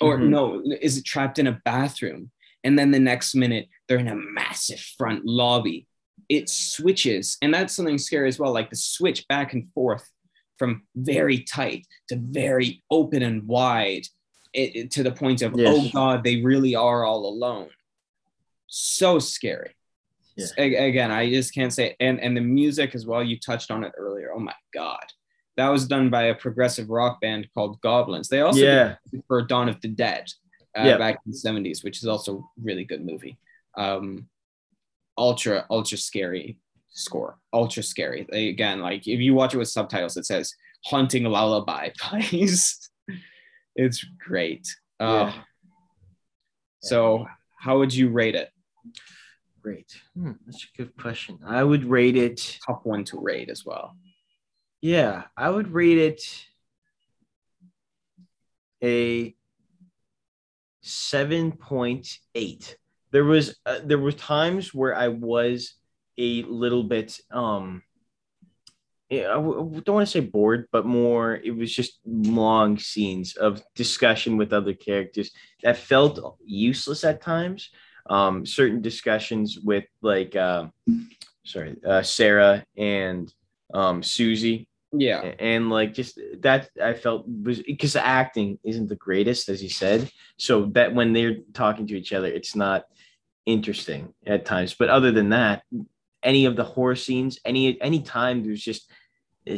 [0.00, 0.28] Or Mhm.
[0.28, 2.30] no is it trapped in a bathroom?
[2.64, 5.86] And then the next minute they're in a massive front lobby
[6.28, 10.08] it switches and that's something scary as well like the switch back and forth
[10.58, 14.06] from very tight to very open and wide
[14.52, 15.74] it, it- to the point of Yes.
[15.76, 17.68] oh god they really are all alone
[18.66, 19.72] so scary
[20.36, 20.46] Yeah.
[20.58, 23.84] A- again i just can't say and and the music as well you touched on
[23.84, 25.04] it earlier oh my god
[25.56, 29.40] that was done by a progressive rock band called goblins they also did yeah for
[29.42, 30.26] Dawn of the Dead.
[30.76, 30.98] uh, Yeah.
[30.98, 33.38] back in the 70s, which is also a really good movie.
[33.78, 34.28] Um,
[35.18, 36.58] ultra, ultra scary
[36.90, 37.38] score.
[37.52, 38.26] Ultra scary.
[38.32, 40.54] Again, like if you watch it with subtitles, it says
[40.84, 42.90] Haunting Lullaby plays.
[43.76, 44.66] it's great.
[45.00, 45.42] Uh, Yeah.
[46.80, 47.26] So,
[47.58, 48.50] how would you rate it?
[49.62, 50.00] Great.
[50.14, 51.38] Hmm, that's a good question.
[51.44, 52.58] I would rate it.
[52.64, 53.96] Tough one to rate as well.
[54.80, 56.22] Yeah, I would rate it
[58.82, 59.34] a
[60.84, 62.74] 7.8.
[63.12, 65.74] There was uh, there were times where I was
[66.18, 67.82] a little bit um
[69.08, 73.36] yeah, I w- don't want to say bored, but more it was just long scenes
[73.36, 75.30] of discussion with other characters
[75.62, 77.70] that felt useless at times.
[78.10, 80.66] Um, certain discussions with like uh,
[81.44, 83.32] sorry, uh, Sarah and
[83.74, 85.20] um, Suzy Yeah.
[85.38, 90.10] and like just that I felt was because acting isn't the greatest as you said
[90.36, 92.84] so that when they're talking to each other it's not
[93.46, 95.62] interesting at times but other than that
[96.22, 98.90] any of the horror scenes any any time there's just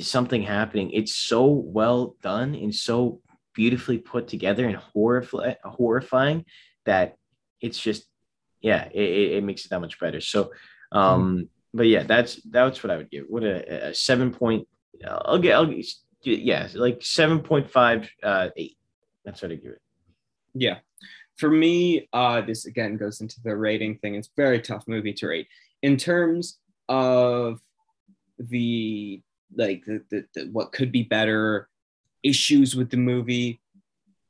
[0.01, 3.20] something happening it's so well done and so
[3.55, 6.45] beautifully put together and horrifying horrifying
[6.84, 7.16] that
[7.61, 8.05] it's just
[8.61, 10.51] yeah it, it makes it that much better so
[10.93, 14.68] um but yeah that's that's what i would give what a, a seven point
[15.07, 15.86] I'll get, I'll get,
[16.22, 18.76] yeah, like 7.5, uh, 8.
[19.24, 19.82] That's what I give it.
[20.55, 20.78] Yeah.
[21.39, 24.16] For me, uh, this again goes into the rating thing.
[24.16, 25.49] It's very tough movie to rate.
[25.82, 26.59] In terms
[26.89, 27.61] of
[28.39, 29.22] the
[29.57, 31.68] like the, the, the what could be better,
[32.22, 33.61] issues with the movie,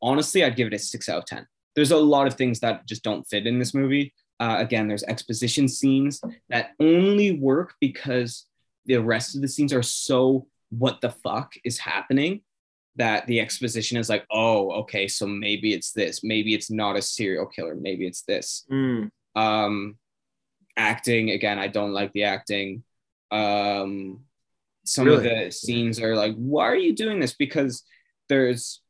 [0.03, 1.47] honestly, I'd give it a six out of ten.
[1.75, 4.13] There's a lot of things that just don't fit in this movie.
[4.41, 8.47] Uh, again, there's exposition scenes that only work because
[8.87, 12.43] the rest of the scenes are so what the fuck is happening
[12.99, 17.03] that the exposition is like, oh, okay, so maybe it's this, maybe it's not a
[17.03, 18.67] serial killer, maybe it's this.
[19.35, 19.97] Um,
[20.77, 22.83] acting again, I don't like the acting.
[23.31, 24.21] Um,
[24.85, 27.35] some of the scenes are like, why are you doing this?
[27.35, 27.85] Because
[28.29, 28.81] there's,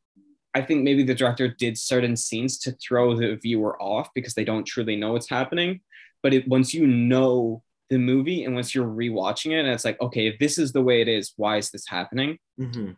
[0.54, 4.44] I think maybe the director did certain scenes to throw the viewer off because they
[4.44, 5.80] don't truly know what's happening.
[6.22, 10.00] But it, once you know the movie and once you're rewatching it, and it's like,
[10.00, 12.38] okay, if this is the way it is, why is this happening?
[12.58, 12.92] Mm-hmm.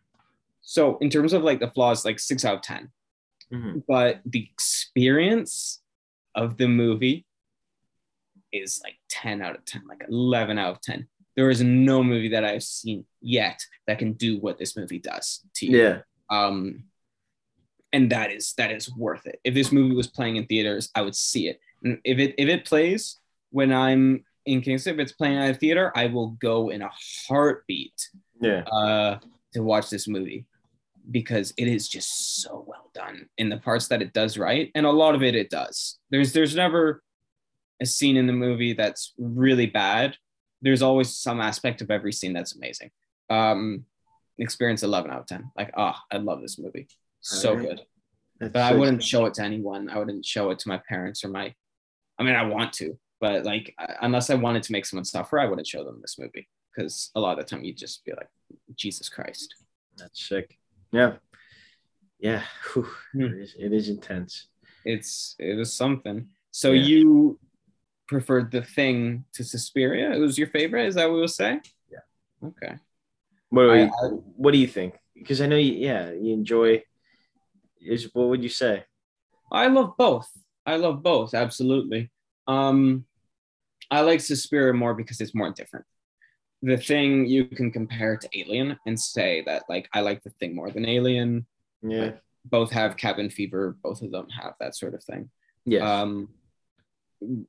[0.62, 2.90] So in terms of like the flaws, like six out of ten.
[3.52, 3.80] Mm-hmm.
[3.88, 5.80] But the experience
[6.34, 7.26] of the movie
[8.52, 11.06] is like 10 out of 10, like 11 out of 10.
[11.36, 15.40] There is no movie that I've seen yet that can do what this movie does
[15.56, 15.78] to you.
[15.78, 15.98] Yeah.
[16.28, 16.84] Um,
[17.92, 19.40] and that is that is worth it.
[19.42, 21.60] If this movie was playing in theaters, I would see it.
[21.82, 23.18] And if it if it plays
[23.50, 26.90] when I'm in Kingston, if it's playing at a theater, I will go in a
[27.26, 28.60] heartbeat Yeah.
[28.62, 29.18] uh,
[29.54, 30.44] to watch this movie
[31.10, 34.86] because it is just so well done in the parts that it does right, and
[34.86, 35.98] a lot of it it does.
[36.10, 37.02] There's there's never
[37.80, 40.16] a scene in the movie that's really bad.
[40.62, 42.90] There's always some aspect of every scene that's amazing.
[43.30, 43.86] Um,
[44.38, 45.50] experience 11 out of 10.
[45.56, 46.88] Like, ah, I love this movie.
[47.20, 47.82] So good.
[48.38, 49.88] That's But I wouldn't show it to anyone.
[49.88, 51.54] I wouldn't show it to my parents or my.
[52.18, 55.46] I mean, I want to, but like, unless I wanted to make someone suffer, I
[55.46, 58.28] wouldn't show them this movie because a lot of the time you'd just be like,
[58.74, 59.54] Jesus Christ.
[59.96, 60.58] That's sick.
[60.92, 61.14] Yeah.
[62.18, 62.42] Yeah.
[62.72, 62.86] Whew.
[63.12, 63.22] Hmm.
[63.22, 64.48] It, is, it is intense.
[64.84, 66.28] It's it was something.
[66.50, 66.82] So Yeah.
[66.82, 67.38] you
[68.08, 70.12] preferred the thing to Suspiria?
[70.12, 70.86] It was your favorite?
[70.86, 71.60] Is that what we'll say?
[71.90, 72.48] Yeah.
[72.48, 72.74] Okay.
[73.50, 74.94] What do, I- you, what do you think?
[75.14, 76.82] Because I know you, yeah, you enjoy.
[77.80, 78.84] Is what would you say?
[79.52, 80.28] I love both.
[80.66, 82.10] I love both, absolutely.
[82.46, 83.04] Um,
[83.90, 85.84] I like Suspiria more because it's more different.
[86.62, 90.54] The thing you can compare to Alien and say that like I like the thing
[90.54, 91.46] more than Alien.
[91.82, 92.12] Yeah.
[92.44, 93.76] Both have cabin fever.
[93.82, 95.30] Both of them have that sort of thing.
[95.64, 96.00] Yeah.
[96.02, 96.28] Um,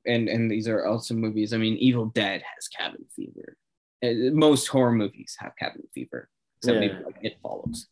[0.06, 1.52] and and these are also movies.
[1.52, 3.56] I mean, Evil Dead has cabin fever.
[4.04, 7.88] Uh, Most horror movies have cabin fever, except maybe like It Follows.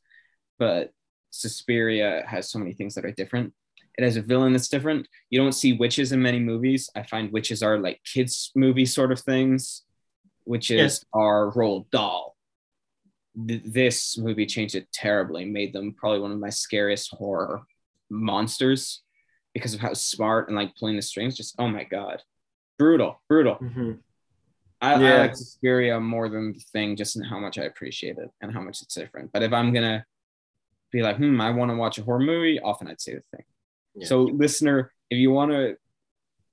[0.59, 0.93] But
[1.31, 3.53] Suspiria has so many things that are different.
[3.97, 5.07] It has a villain that's different.
[5.31, 6.91] You don't see witches in many movies.
[6.95, 9.83] I find witches are like kids' movie sort of things.
[10.51, 11.05] Witches Yes.
[11.15, 12.37] our Roald Dahl.
[13.47, 17.63] Th- this movie changed it terribly, made them probably one of my scariest horror
[18.11, 19.03] monsters
[19.55, 21.37] because of how smart and like pulling the strings.
[21.37, 22.23] Just oh my god,
[22.79, 23.57] brutal, brutal.
[23.57, 24.01] Mhm.
[24.83, 28.31] I, I like Suspiria more than the thing, just in how much I appreciate it
[28.41, 29.31] and how much it's different.
[29.33, 30.05] But if I'm gonna
[30.91, 33.45] be like, hmm, I want to watch a horror movie, often I'd say the thing.
[33.95, 34.07] Yeah.
[34.07, 35.77] So, listener, if you want to,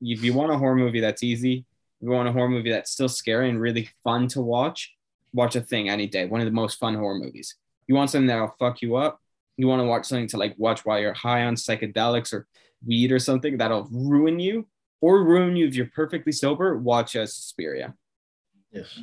[0.02, 1.66] if you want a horror movie that's easy,
[2.02, 4.96] you want a horror movie that's still scary and really fun to watch,
[5.34, 6.26] watch a thing any day.
[6.26, 7.56] One of the most fun horror movies.
[7.88, 9.20] You want something that'll fuck you up.
[9.58, 12.48] You want to watch something to like watch while you're high on psychedelics or
[12.86, 14.68] weed or something that'll ruin you
[15.02, 17.96] or ruin you if you're perfectly sober, watch a Suspiria.
[18.72, 19.00] Yes.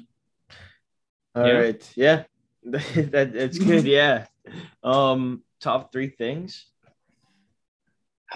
[1.35, 1.93] All right.
[1.97, 2.25] Yeah.
[2.63, 2.81] Yeah.
[3.11, 3.85] that that's good.
[3.85, 4.27] Yeah.
[4.83, 6.67] Um, top three things.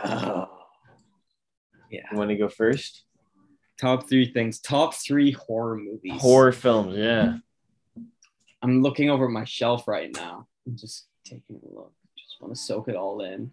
[0.03, 0.49] Oh.
[1.91, 2.03] Yeah.
[2.13, 3.05] You want to go first?
[3.79, 4.59] Top three things.
[4.59, 6.21] Top three horror movies.
[6.21, 6.97] Horror films.
[6.97, 7.39] Yeah.
[8.61, 10.49] I'm looking over my shelf right now.
[10.67, 11.93] I'm just taking a look.
[12.17, 13.53] Just want to soak it all in.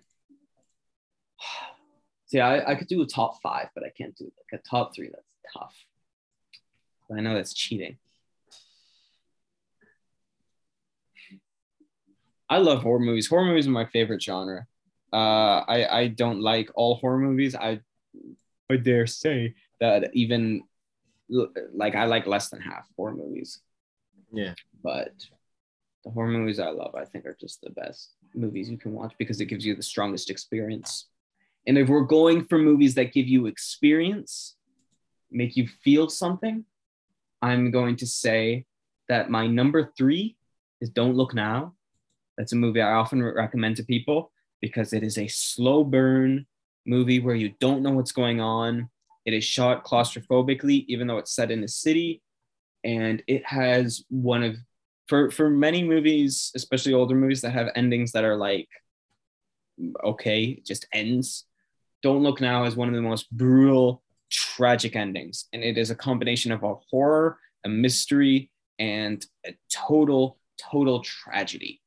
[2.28, 4.96] See, I, I could do a top five, but I can't do like a top
[4.96, 5.10] three.
[5.10, 5.24] That's
[5.54, 5.76] tough.
[7.16, 7.98] I know that's cheating.
[12.50, 13.28] I love horror movies.
[13.28, 14.66] Horror movies are my favorite genre.
[15.14, 17.56] Uh, I I don't like all horror movies.
[17.56, 17.82] I
[18.70, 20.64] I dare say that even
[21.74, 23.62] like I like less than half horror movies.
[24.32, 24.54] Yeah.
[24.84, 25.14] But
[26.04, 29.14] the horror movies I love, I think, are just the best movies you can watch
[29.18, 31.08] because it gives you the strongest experience.
[31.68, 34.56] And if we're going for movies that give you experience,
[35.32, 36.64] make you feel something,
[37.42, 38.66] I'm going to say
[39.10, 40.36] that my number three
[40.80, 41.74] is Don't Look Now.
[42.38, 46.46] That's a movie I often recommend to people because it is a slow burn
[46.86, 48.90] movie where you don't know what's going on.
[49.26, 52.22] It is shot claustrophobically, even though it's set in a city.
[52.84, 54.56] And it has one of,
[55.08, 58.70] for, for many movies, especially older movies that have endings that are like,
[60.04, 61.46] okay, it just ends.
[62.04, 65.46] Don't Look Now is one of the most brutal, tragic endings.
[65.54, 71.82] And it is a combination of a horror, a mystery, and a total, total tragedy.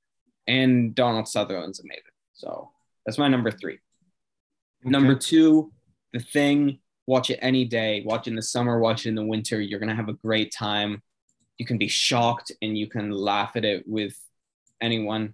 [0.46, 2.02] And Donald Sutherland's amazing.
[2.34, 2.70] So
[3.06, 3.78] that's my number three.
[4.82, 5.72] Number two,
[6.12, 6.80] The Thing.
[7.08, 8.02] Watch it any day.
[8.04, 9.62] Watch it in the summer, watch it in the winter.
[9.62, 11.02] You're going to have a great time.
[11.56, 14.14] You can be shocked and you can laugh at it with
[14.82, 15.32] anyone.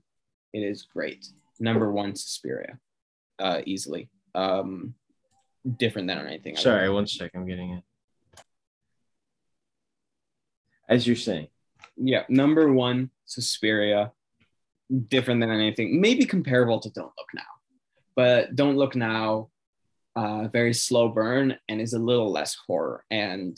[0.52, 1.26] It is great.
[1.58, 2.78] Number one, Suspiria,
[3.40, 4.08] uh, easily.
[4.36, 4.94] Um,
[5.76, 6.54] different than anything.
[6.54, 7.32] Sorry, one sec.
[7.34, 7.82] I'm getting it.
[10.88, 11.48] As you're saying.
[11.96, 14.12] Yeah, number one, Suspiria.
[15.08, 16.00] Different than anything.
[16.00, 17.42] Maybe comparable to Don't Look Now,
[18.14, 19.48] but Don't Look Now,
[20.16, 23.04] uh, very slow burn and is a little less horror.
[23.10, 23.56] And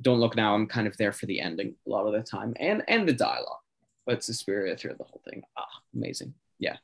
[0.00, 2.54] Don't Look Now, I'm kind of there for the ending a lot of the time
[2.58, 3.60] and and the dialogue.
[4.06, 6.34] But Suspiria through the whole thing, ah, amazing.
[6.58, 6.76] Yeah.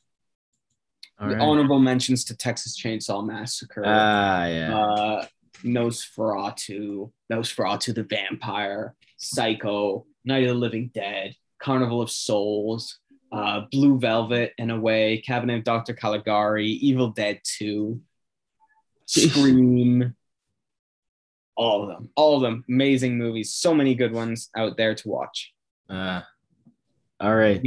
[1.21, 1.39] Right.
[1.39, 3.83] Honorable mentions to Texas Chainsaw Massacre.
[3.85, 4.75] Ah, yeah.
[4.75, 5.27] uh,
[5.63, 12.99] Nosferatu, Nosferatu the Vampire, Psycho, Night of the Living Dead, Carnival of Souls,
[13.33, 15.93] uh, Blue Velvet, in a way, Cabinet of Dr.
[15.93, 18.01] Caligari, Evil Dead 2,
[19.11, 20.15] Scream,
[21.57, 25.09] all of them, all of them, amazing movies, so many good ones out there to
[25.09, 25.53] watch.
[25.89, 26.21] Uh,
[27.19, 27.61] all right.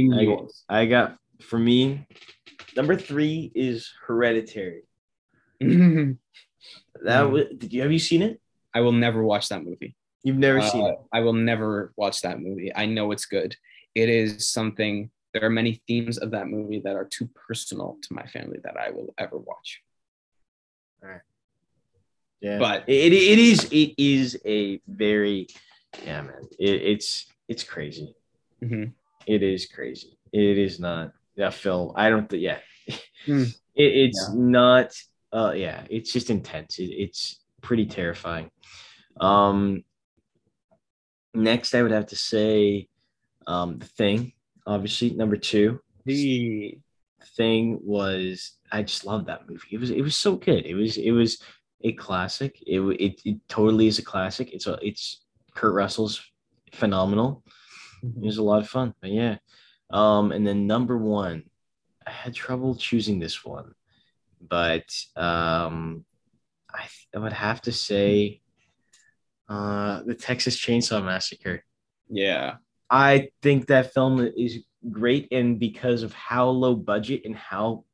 [0.68, 0.80] I.
[0.80, 2.06] I got for me,
[2.76, 4.82] number three is Hereditary.
[7.02, 7.44] That was.
[7.58, 8.40] Did you have you seen it?
[8.74, 9.94] I will never watch that movie.
[10.22, 10.96] You've never Uh, seen it.
[11.12, 12.72] I will never watch that movie.
[12.74, 13.54] I know it's good.
[13.94, 15.10] It is something.
[15.34, 18.76] There are many themes of that movie that are too personal to my family that
[18.78, 19.82] I will ever watch.
[22.40, 25.46] Yeah, but- it, it is it is a very
[26.04, 26.42] yeah man.
[26.58, 28.14] It, it's it's crazy.
[28.62, 28.92] Mhm.
[29.26, 30.18] It is crazy.
[30.32, 31.92] It is not that film.
[31.96, 32.58] I don't think yeah.
[33.26, 33.44] Hmm.
[33.76, 34.38] It, it's Yeah.
[34.38, 34.94] not
[35.32, 36.78] uh yeah, it's just intense.
[36.78, 38.50] It, it's pretty terrifying.
[39.20, 39.82] Um
[41.34, 42.88] next I would have to say
[43.46, 44.32] um the thing,
[44.66, 45.80] obviously, number two.
[46.06, 46.78] The
[47.36, 49.68] thing was I just loved that movie.
[49.72, 50.66] It was it was so good.
[50.66, 51.42] It was it was
[51.84, 52.62] a classic.
[52.66, 54.52] It it, it totally is a classic.
[54.52, 55.24] It's a it's
[55.54, 56.20] Kurt Russell's
[56.72, 57.44] phenomenal.
[58.02, 58.94] It was a lot of fun.
[59.00, 59.36] But yeah.
[59.90, 61.44] Um and then number 1
[62.06, 63.74] I had trouble choosing this one.
[64.40, 64.84] But
[65.16, 66.04] um
[66.72, 68.40] I, th- I would have to say
[69.48, 71.62] uh the Texas Chainsaw Massacre.
[72.08, 72.56] yeah,
[72.90, 77.84] I think that film is great, and because of how low budget and how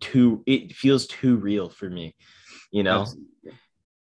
[0.00, 2.14] too it feels too real for me.
[2.76, 3.52] You know, absolutely.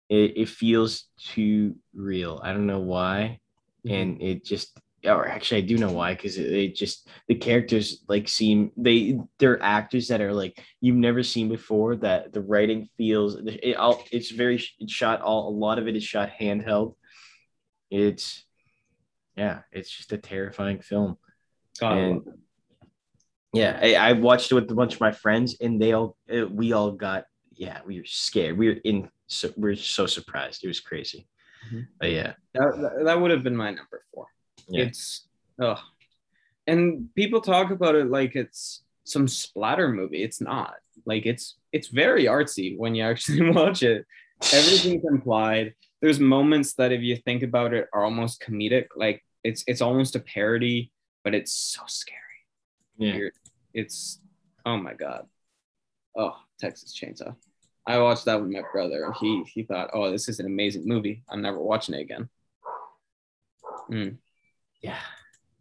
[0.07, 2.39] it, it feels too real.
[2.41, 3.41] I don't know why,
[3.85, 8.05] and it just or actually I do know why because it, it just the characters
[8.07, 11.97] like seem they they're actors that are like you've never seen before.
[11.97, 15.97] That the writing feels it all it's very it's shot all a lot of it
[15.97, 16.95] is shot handheld.
[17.91, 18.45] It's
[19.35, 21.17] yeah, it's just a terrifying film.
[21.81, 22.33] God, and- love it.
[23.55, 26.47] Yeah, I, I watched it with a bunch of my friends, and they all uh,
[26.47, 28.57] we all got yeah, we were scared.
[28.57, 30.63] We were in so we were so surprised.
[30.63, 31.27] It was crazy.
[31.69, 31.87] Mhm.
[31.99, 34.27] But yeah, that, that, would have been my number four.
[34.67, 34.85] Yeah.
[34.85, 35.27] It's
[35.61, 35.81] oh,
[36.67, 40.23] and people talk about it like it's some splatter movie.
[40.23, 40.75] It's not.
[41.05, 44.05] Like it's it's very artsy when you actually watch it.
[44.51, 45.73] Everything's implied.
[46.01, 48.87] There's moments that, if you think about it, are almost comedic.
[48.95, 50.91] Like it's it's almost a parody,
[51.23, 52.19] but it's so scary.
[52.97, 53.29] Yeah.
[53.73, 54.19] It's
[54.65, 55.27] oh my god.
[56.15, 57.35] Oh, Texas Chainsaw.
[57.85, 60.87] I watched that with my brother, and he he thought, "Oh, this is an amazing
[60.87, 61.23] movie.
[61.29, 62.29] I'm never watching it again."
[63.91, 64.17] Mm,
[64.81, 64.99] Yeah.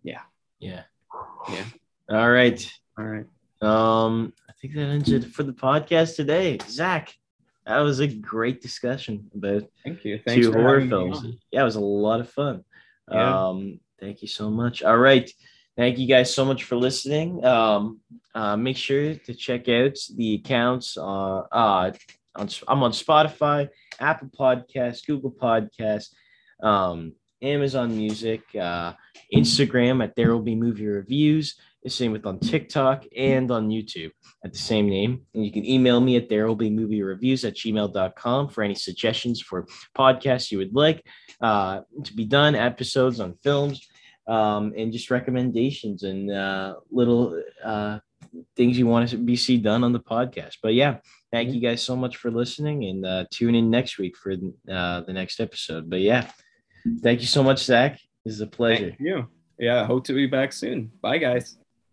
[0.02, 0.22] Yeah.
[0.60, 0.84] Yeah.
[1.48, 1.64] Yeah.
[2.08, 2.72] All right.
[2.98, 3.26] all right.
[3.60, 6.58] Um, I think that ends it for the podcast today.
[6.68, 7.14] Zach,
[7.66, 10.18] that was a great discussion about Thank you.
[10.24, 11.24] Thanks two for horror films.
[11.50, 12.64] Yeah, it was a lot of fun.
[13.10, 13.48] Yeah.
[13.48, 14.82] Um, thank you so much.
[14.82, 15.30] All right.
[15.76, 17.42] Thank you guys so much for listening.
[17.44, 18.00] Um,
[18.34, 20.98] uh, make sure to check out the accounts.
[20.98, 21.92] Uh, uh,
[22.36, 23.68] on, I'm on Spotify,
[23.98, 26.08] Apple Podcasts, Google Podcasts,
[26.62, 28.92] um, Amazon Music, uh,
[29.34, 31.56] Instagram at There Will Be Movie Reviews.
[31.82, 34.12] The same with on TikTok and on YouTube
[34.44, 35.22] at the same name.
[35.34, 38.76] And you can email me at there will be movie reviews at gmail.com for any
[38.76, 39.66] suggestions for
[39.96, 41.04] podcasts you would like
[41.40, 43.88] uh, to be done, episodes on films,
[44.26, 47.98] um, and just recommendations and uh, little uh,
[48.56, 50.58] things you want to be see done on the podcast.
[50.62, 50.98] But yeah,
[51.32, 55.00] thank you guys so much for listening and uh, tune in next week for uh,
[55.00, 55.90] the next episode.
[55.90, 56.30] But yeah,
[57.02, 57.98] thank you so much, Zach.
[58.24, 58.90] This is a pleasure.
[58.90, 59.28] Thank you.
[59.58, 60.90] Yeah, hope to be back soon.
[61.00, 61.56] Bye, guys.